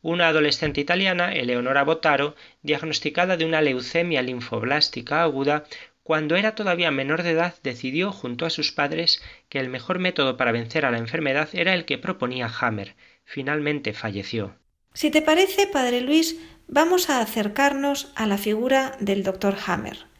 [0.00, 5.64] Una adolescente italiana, Eleonora Botaro, diagnosticada de una leucemia linfoblástica aguda,
[6.02, 10.36] cuando era todavía menor de edad, decidió junto a sus padres que el mejor método
[10.36, 12.96] para vencer a la enfermedad era el que proponía Hammer.
[13.24, 14.56] Finalmente falleció.
[14.94, 19.56] Si te parece, Padre Luis, vamos a acercarnos a la figura del Dr.
[19.66, 20.11] Hammer.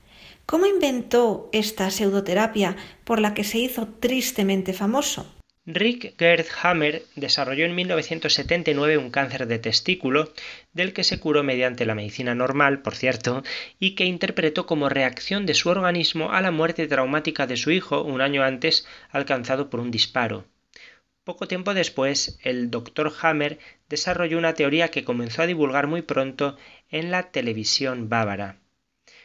[0.47, 5.27] ¿Cómo inventó esta pseudoterapia por la que se hizo tristemente famoso?
[5.65, 10.33] Rick Gerd Hammer desarrolló en 1979 un cáncer de testículo,
[10.73, 13.45] del que se curó mediante la medicina normal, por cierto,
[13.79, 18.03] y que interpretó como reacción de su organismo a la muerte traumática de su hijo
[18.03, 20.47] un año antes alcanzado por un disparo.
[21.23, 23.13] Poco tiempo después, el Dr.
[23.23, 26.57] Hammer desarrolló una teoría que comenzó a divulgar muy pronto
[26.91, 28.62] en la televisión bávara.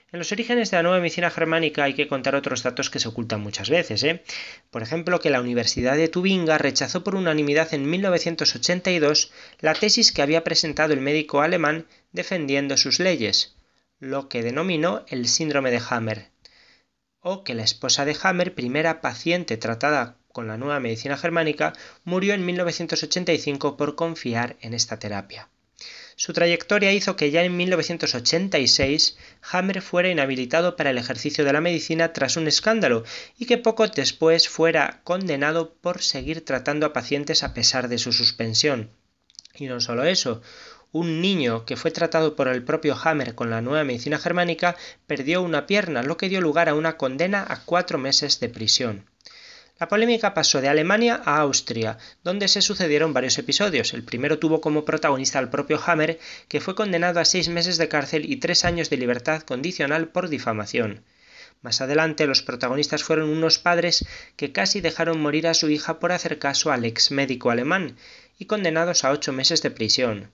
[0.10, 3.10] En los orígenes de la nueva medicina germánica hay que contar otros datos que se
[3.10, 4.04] ocultan muchas veces.
[4.04, 4.24] ¿eh?
[4.70, 10.22] Por ejemplo, que la Universidad de Tubinga rechazó por unanimidad en 1982 la tesis que
[10.22, 13.58] había presentado el médico alemán defendiendo sus leyes,
[14.00, 16.30] lo que denominó el síndrome de Hammer,
[17.20, 21.74] o que la esposa de Hammer, primera paciente tratada con la nueva medicina germánica,
[22.06, 25.50] murió en 1985 por confiar en esta terapia.
[26.20, 29.20] Su trayectoria hizo que ya en 1986
[29.52, 33.04] Hammer fuera inhabilitado para el ejercicio de la medicina tras un escándalo
[33.38, 38.14] y que poco después fuera condenado por seguir tratando a pacientes a pesar de su
[38.14, 38.90] suspensión.
[39.54, 40.42] Y no solo eso,
[40.92, 45.44] un niño que fue tratado por el propio Hammer con la nueva medicina germánica perdió
[45.44, 49.06] una pierna, lo que dio lugar a una condena a cuatro meses de prisión.
[49.80, 53.94] La polémica pasó de Alemania a Austria, donde se sucedieron varios episodios.
[53.94, 57.88] El primero tuvo como protagonista al propio Hammer, que fue condenado a seis meses de
[57.88, 61.04] cárcel y tres años de libertad condicional por difamación.
[61.62, 64.06] Más adelante los protagonistas fueron unos padres
[64.36, 67.98] que casi dejaron morir a su hija por hacer caso al ex médico alemán
[68.40, 70.32] y condenados a ocho meses de prisión.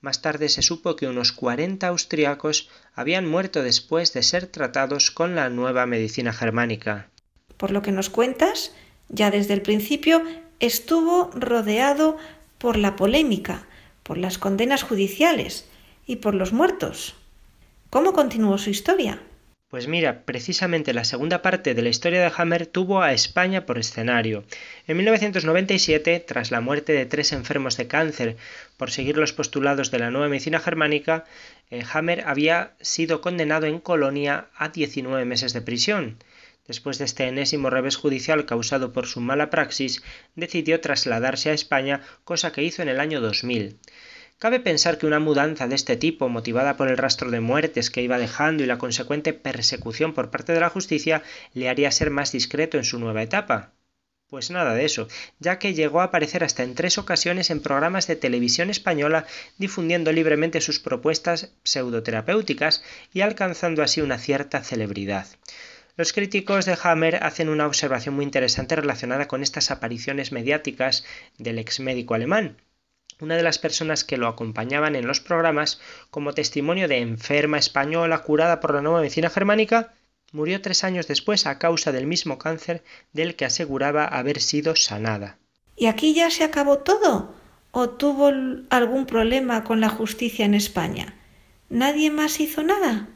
[0.00, 5.34] Más tarde se supo que unos 40 austriacos habían muerto después de ser tratados con
[5.34, 7.10] la nueva medicina germánica.
[7.56, 8.72] Por lo que nos cuentas,
[9.08, 10.22] ya desde el principio
[10.60, 12.16] estuvo rodeado
[12.58, 13.66] por la polémica,
[14.02, 15.68] por las condenas judiciales
[16.06, 17.14] y por los muertos.
[17.90, 19.20] ¿Cómo continuó su historia?
[19.68, 23.78] Pues mira, precisamente la segunda parte de la historia de Hammer tuvo a España por
[23.78, 24.44] escenario.
[24.86, 28.36] En 1997, tras la muerte de tres enfermos de cáncer
[28.76, 31.24] por seguir los postulados de la nueva medicina germánica,
[31.70, 36.16] eh, Hammer había sido condenado en Colonia a 19 meses de prisión.
[36.66, 40.02] Después de este enésimo revés judicial causado por su mala praxis,
[40.34, 43.78] decidió trasladarse a España, cosa que hizo en el año 2000.
[44.38, 48.02] Cabe pensar que una mudanza de este tipo, motivada por el rastro de muertes que
[48.02, 51.22] iba dejando y la consecuente persecución por parte de la justicia,
[51.54, 53.72] le haría ser más discreto en su nueva etapa.
[54.28, 55.06] Pues nada de eso,
[55.38, 59.24] ya que llegó a aparecer hasta en tres ocasiones en programas de televisión española
[59.56, 62.82] difundiendo libremente sus propuestas pseudoterapéuticas
[63.14, 65.28] y alcanzando así una cierta celebridad.
[65.96, 71.04] Los críticos de Hammer hacen una observación muy interesante relacionada con estas apariciones mediáticas
[71.38, 72.56] del ex médico alemán
[73.20, 75.80] una de las personas que lo acompañaban en los programas,
[76.10, 79.94] como testimonio de enferma española curada por la nueva medicina germánica,
[80.32, 82.82] murió tres años después a causa del mismo cáncer
[83.12, 85.38] del que aseguraba haber sido sanada.
[85.76, 87.34] ¿Y aquí ya se acabó todo?
[87.70, 88.32] ¿O tuvo
[88.70, 91.14] algún problema con la justicia en España?
[91.68, 93.08] ¿Nadie más hizo nada?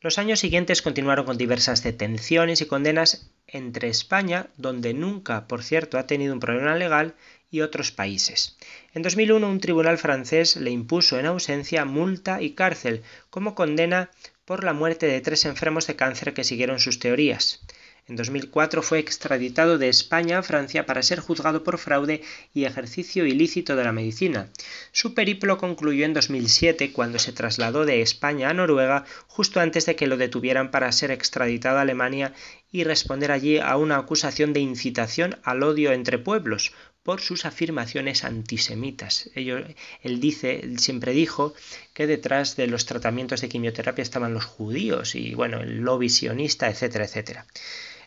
[0.00, 5.98] Los años siguientes continuaron con diversas detenciones y condenas entre España, donde nunca, por cierto,
[5.98, 7.14] ha tenido un problema legal,
[7.50, 8.56] y otros países.
[8.94, 14.10] En 2001 un tribunal francés le impuso en ausencia multa y cárcel como condena
[14.44, 17.60] por la muerte de tres enfermos de cáncer que siguieron sus teorías.
[18.08, 22.22] En 2004 fue extraditado de España a Francia para ser juzgado por fraude
[22.54, 24.48] y ejercicio ilícito de la medicina.
[24.92, 29.94] Su periplo concluyó en 2007 cuando se trasladó de España a Noruega justo antes de
[29.94, 32.32] que lo detuvieran para ser extraditado a Alemania
[32.72, 38.22] y responder allí a una acusación de incitación al odio entre pueblos, por sus afirmaciones
[38.24, 39.30] antisemitas.
[39.34, 41.54] él dice, él siempre dijo
[41.94, 47.04] que detrás de los tratamientos de quimioterapia estaban los judíos y bueno, el lobby etcétera,
[47.06, 47.46] etcétera.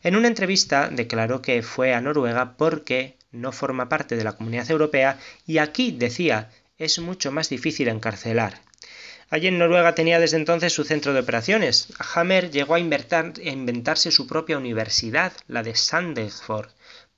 [0.04, 4.70] En una entrevista declaró que fue a Noruega porque no forma parte de la Comunidad
[4.70, 8.62] Europea y aquí decía es mucho más difícil encarcelar.
[9.30, 11.88] Allí en Noruega tenía desde entonces su centro de operaciones.
[12.16, 16.70] Hammer llegó a, inventarse su propia universidad, la de Sandefjord,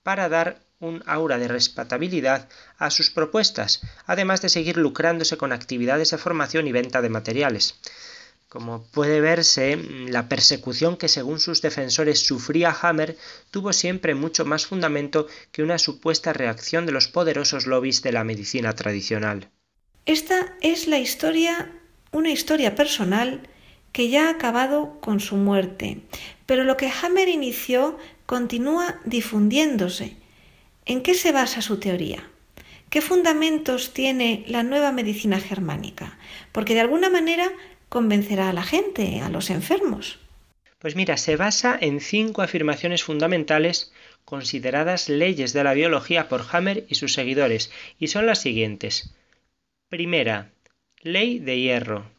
[0.04, 6.12] para dar un aura de respetabilidad a sus propuestas, además de seguir lucrándose con actividades
[6.12, 7.80] de formación y venta de materiales.
[8.54, 9.76] Como puede verse,
[10.10, 13.18] la persecución que según sus defensores sufría Hammer
[13.50, 18.24] tuvo siempre mucho más fundamento que una supuesta reacción de los poderosos lobbies de la
[18.24, 19.50] medicina tradicional.
[20.06, 21.72] Esta es la historia,
[22.12, 23.42] una historia personal
[23.92, 26.02] que ya ha acabado con su muerte,
[26.46, 27.98] pero lo que Hammer inició
[28.28, 30.16] continúa difundiéndose
[30.86, 32.30] ¿En qué se basa su teoría?
[32.92, 36.20] ¿Qué fundamentos tiene la nueva medicina germánica?
[36.52, 37.52] Porque de alguna manera
[37.94, 40.18] convencerá a la gente, a los enfermos.
[40.80, 43.94] Pues mira, se basa en cinco afirmaciones fundamentales
[44.26, 49.14] consideradas leyes de la biología por Hammer y sus seguidores, y son las siguientes.
[49.90, 50.50] Primera,
[51.04, 52.10] ley de hierro.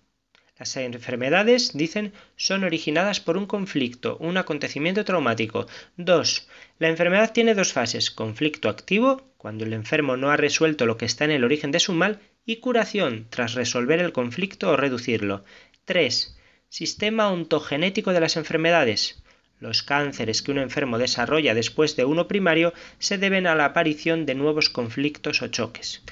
[0.56, 5.66] Las enfermedades, dicen, son originadas por un conflicto, un acontecimiento traumático.
[5.96, 6.48] 2.
[6.78, 11.06] La enfermedad tiene dos fases, conflicto activo, cuando el enfermo no ha resuelto lo que
[11.06, 15.44] está en el origen de su mal, y curación, tras resolver el conflicto o reducirlo.
[15.84, 16.36] 3.
[16.68, 19.22] Sistema ontogenético de las enfermedades.
[19.60, 24.24] Los cánceres que un enfermo desarrolla después de uno primario se deben a la aparición
[24.24, 26.02] de nuevos conflictos o choques.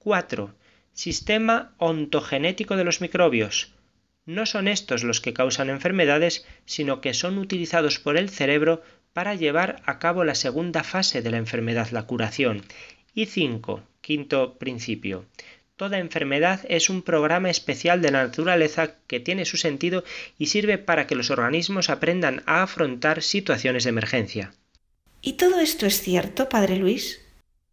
[0.00, 0.54] 4.
[0.92, 3.72] Sistema ontogenético de los microbios
[4.26, 9.34] no son estos los que causan enfermedades, sino que son utilizados por el cerebro para
[9.34, 12.62] llevar a cabo la segunda fase de la enfermedad, la curación.
[13.14, 13.82] Y 5.
[14.00, 15.24] Quinto principio.
[15.80, 20.04] Toda enfermedad es un programa especial de la naturaleza que tiene su sentido
[20.36, 24.52] y sirve para que los organismos aprendan a afrontar situaciones de emergencia.
[25.22, 27.22] ¿Y todo esto es cierto, padre Luis?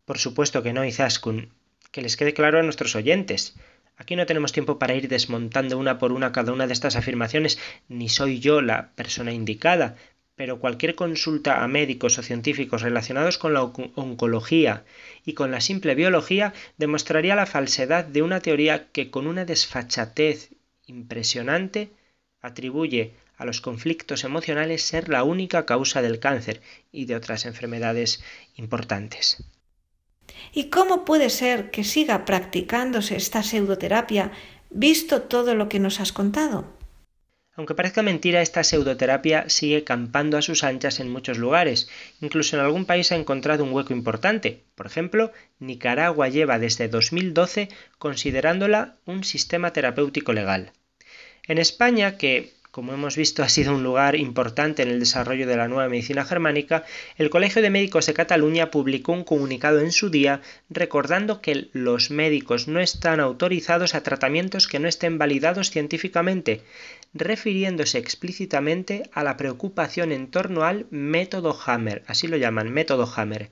[0.06, 1.50] Por supuesto que no, Izaskun.
[1.92, 3.58] Que les quede claro a nuestros oyentes.
[3.98, 7.60] Aquí no tenemos tiempo para ir desmontando una por una cada una de estas afirmaciones,
[7.90, 9.98] ni soy yo la persona indicada,
[10.38, 14.86] pero cualquier consulta a médicos o científicos relacionados con la oncología
[15.26, 20.52] y con la simple biología demostraría la falsedad de una teoría que con una desfachatez
[20.86, 21.90] impresionante
[22.40, 26.62] atribuye a los conflictos emocionales ser la única causa del cáncer
[26.92, 28.24] y de otras enfermedades
[28.56, 29.44] importantes.
[30.54, 34.32] ¿Y cómo puede ser que siga practicándose esta pseudoterapia
[34.70, 36.77] visto todo lo que nos has contado?
[37.58, 41.90] Aunque parezca mentira, esta pseudoterapia sigue campando a sus anchas en muchos lugares.
[42.22, 44.62] Incluso en algún país ha encontrado un hueco importante.
[44.76, 50.72] Por ejemplo, Nicaragua lleva desde 2012 considerándola un sistema terapéutico legal.
[51.48, 55.58] En España, que como hemos visto, ha sido un lugar importante en el desarrollo de
[55.58, 56.84] la nueva medicina germánica,
[57.18, 62.12] el Colegio de Médicos de Cataluña publicó un comunicado en su día recordando que los
[62.12, 66.62] médicos no están autorizados a tratamientos que no estén validados científicamente,
[67.14, 73.52] refiriéndose explícitamente a la preocupación en torno al método Hammer, así lo llaman, método Hammer.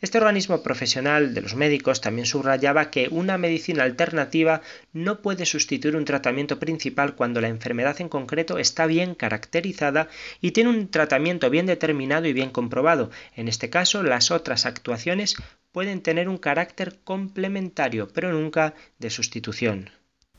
[0.00, 4.62] Este organismo profesional de los médicos también subrayaba que una medicina alternativa
[4.92, 10.08] no puede sustituir un tratamiento principal cuando la enfermedad en concreto está bien caracterizada
[10.40, 13.10] y tiene un tratamiento bien determinado y bien comprobado.
[13.34, 15.34] En este caso, las otras actuaciones
[15.72, 19.90] pueden tener un carácter complementario, pero nunca de sustitución.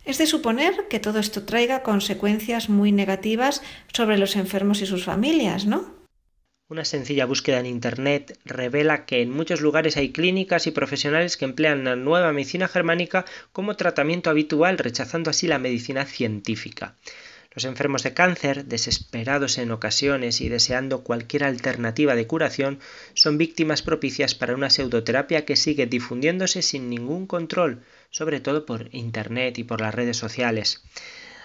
[0.05, 3.61] Es de suponer que todo esto traiga consecuencias muy negativas
[3.93, 5.99] sobre los enfermos y sus familias, ¿no?
[6.69, 11.45] Una sencilla búsqueda en Internet revela que en muchos lugares hay clínicas y profesionales que
[11.45, 16.95] emplean la nueva medicina germánica como tratamiento habitual, rechazando así la medicina científica.
[17.55, 22.79] Los enfermos de cáncer, desesperados en ocasiones y deseando cualquier alternativa de curación,
[23.15, 28.89] son víctimas propicias para una pseudoterapia que sigue difundiéndose sin ningún control, sobre todo por
[28.93, 30.83] Internet y por las redes sociales.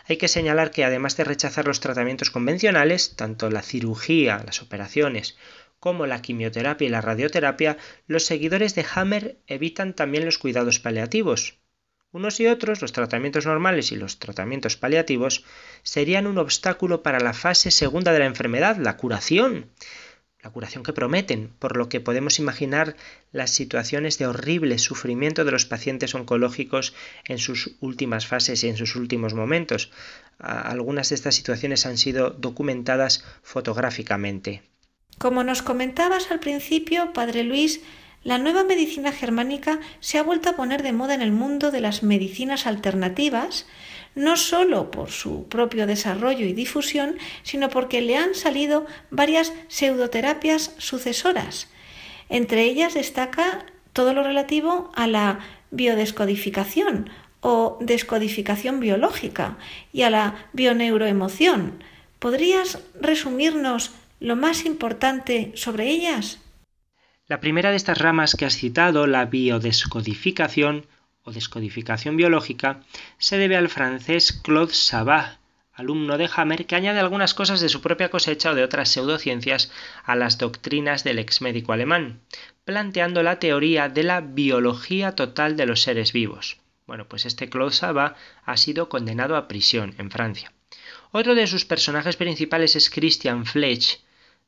[0.06, 5.36] Hay que señalar que además de rechazar los tratamientos convencionales, tanto la cirugía, las operaciones,
[5.80, 11.58] como la quimioterapia y la radioterapia, los seguidores de Hammer evitan también los cuidados paliativos.
[12.12, 15.44] Unos y otros, los tratamientos normales y los tratamientos paliativos,
[15.82, 19.70] serían un obstáculo para la fase segunda de la enfermedad, la curación
[20.44, 22.96] la curación que prometen, por lo que podemos imaginar
[23.32, 26.92] las situaciones de horrible sufrimiento de los pacientes oncológicos
[27.26, 29.90] en sus últimas fases y en sus últimos momentos.
[30.38, 34.62] Algunas de estas situaciones han sido documentadas fotográficamente.
[35.16, 37.80] Como nos comentabas al principio, Padre Luis,
[38.22, 41.80] la nueva medicina germánica se ha vuelto a poner de moda en el mundo de
[41.80, 43.64] las medicinas alternativas,
[44.14, 50.74] no solo por su propio desarrollo y difusión, sino porque le han salido varias pseudoterapias
[50.78, 51.68] sucesoras.
[52.28, 55.40] Entre ellas destaca todo lo relativo a la
[55.70, 57.10] biodescodificación
[57.40, 59.58] o descodificación biológica
[59.92, 61.82] y a la bioneuroemoción.
[62.18, 66.40] ¿Podrías resumirnos lo más importante sobre ellas?
[67.26, 70.86] La primera de estas ramas que has citado, la biodescodificación,
[71.24, 72.80] o descodificación biológica
[73.18, 75.38] se debe al francés Claude Sabat,
[75.72, 79.72] alumno de Hammer, que añade algunas cosas de su propia cosecha o de otras pseudociencias
[80.04, 82.20] a las doctrinas del ex médico alemán,
[82.64, 86.58] planteando la teoría de la biología total de los seres vivos.
[86.86, 90.52] Bueno, pues este Claude Sabat ha sido condenado a prisión en Francia.
[91.10, 94.00] Otro de sus personajes principales es Christian Fletch,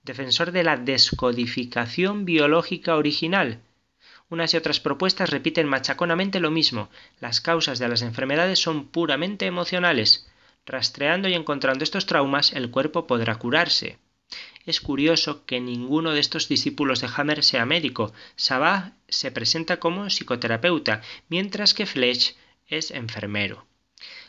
[0.04, 3.60] defensor de la descodificación biológica original,
[4.28, 6.88] unas y otras propuestas repiten machaconamente lo mismo.
[7.20, 10.28] Las causas de las enfermedades son puramente emocionales.
[10.66, 13.98] Rastreando y encontrando estos traumas, el cuerpo podrá curarse.
[14.64, 18.12] Es curioso que ninguno de estos discípulos de Hammer sea médico.
[18.34, 22.34] Sabat se presenta como psicoterapeuta, mientras que Fletch
[22.66, 23.64] es enfermero.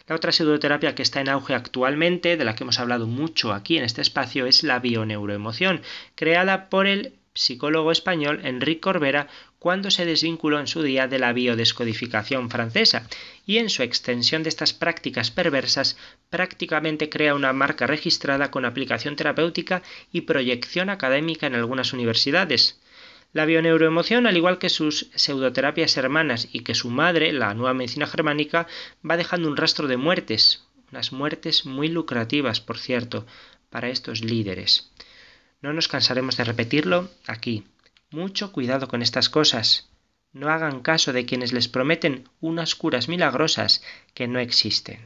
[0.05, 3.77] La otra pseudoterapia que está en auge actualmente, de la que hemos hablado mucho aquí
[3.77, 5.81] en este espacio, es la bioneuroemoción,
[6.13, 9.27] creada por el psicólogo español Enrique Corbera
[9.59, 13.07] cuando se desvinculó en su día de la biodescodificación francesa
[13.45, 15.97] y en su extensión de estas prácticas perversas
[16.29, 19.81] prácticamente crea una marca registrada con aplicación terapéutica
[20.11, 22.79] y proyección académica en algunas universidades.
[23.33, 28.07] La bioneuroemoción, al igual que sus pseudoterapias hermanas y que su madre, la nueva medicina
[28.07, 28.67] germánica,
[29.07, 33.25] va dejando un rastro de muertes, unas muertes muy lucrativas, por cierto,
[33.69, 34.91] para estos líderes.
[35.61, 37.65] No nos cansaremos de repetirlo aquí.
[38.11, 39.89] Mucho cuidado con estas cosas.
[40.31, 43.81] No hagan caso de quienes les prometen unas curas milagrosas
[44.13, 44.99] que no existen.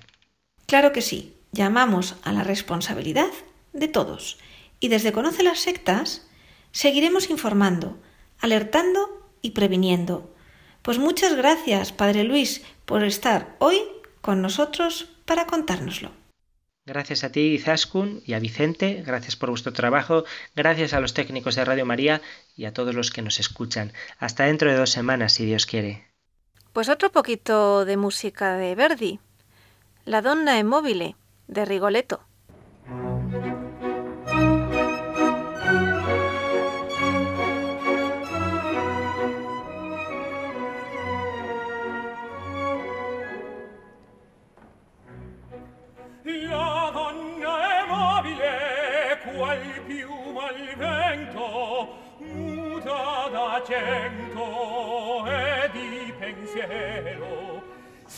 [0.68, 1.36] Claro que sí.
[1.52, 3.30] Llamamos a la responsabilidad
[3.74, 4.38] de todos.
[4.80, 6.28] Y desde Conoce las Sectas
[6.72, 7.98] seguiremos informando,
[8.40, 10.34] alertando y previniendo.
[10.82, 13.80] Pues muchas gracias, Padre Luis, por estar hoy
[14.22, 16.21] con nosotros para contárnoslo.
[16.84, 20.26] Gracias a ti, Zaskun, y a Vicente, gracias por vuestro trabajo,
[20.56, 22.22] gracias a los técnicos de Radio María
[22.58, 23.94] y a todos los que nos escuchan.
[24.18, 26.08] Hasta dentro de dos semanas, si Dios quiere.
[26.74, 29.20] Pues otro poquito de música de Verdi.
[30.06, 31.16] La donna è mobile,
[31.48, 32.22] de Rigoletto.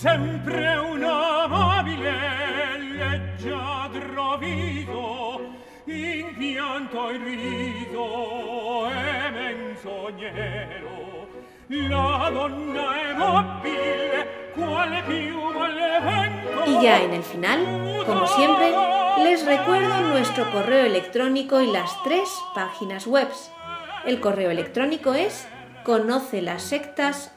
[0.04, 0.74] Sempre
[5.86, 7.04] in pianto
[11.70, 17.60] la donna è mobile quale piuma le vento Y ya en el final,
[18.06, 18.74] como siempre,
[19.24, 23.30] les recuerdo nuestro correo electrónico y las tres páginas web.
[24.06, 25.48] El correo electrónico es
[25.84, 27.32] conoce las sectas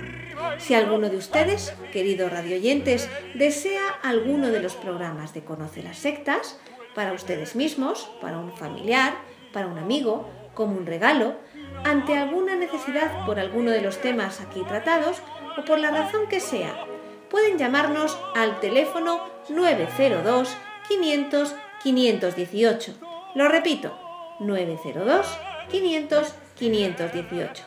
[0.60, 6.60] Si alguno de ustedes, queridos radioyentes, desea alguno de los programas de Conoce las Sectas,
[6.94, 9.16] para ustedes mismos, para un familiar,
[9.52, 11.34] para un amigo, como un regalo,
[11.84, 15.24] ante alguna necesidad por alguno de los temas aquí tratados
[15.58, 16.86] o por la razón que sea,
[17.34, 19.20] pueden llamarnos al teléfono
[19.50, 20.56] 902
[20.88, 22.94] 500 518.
[23.34, 23.98] Lo repito,
[24.40, 25.26] 902
[25.72, 27.64] 500 518.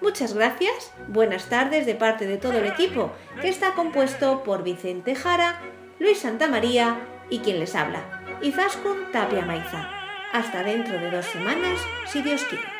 [0.00, 3.12] Muchas gracias, buenas tardes de parte de todo el equipo,
[3.42, 5.60] que está compuesto por Vicente Jara,
[5.98, 8.00] Luis Santamaría y quien les habla,
[8.40, 9.90] Izaskun Tapia Maiza.
[10.32, 12.79] Hasta dentro de dos semanas, si Dios quiere.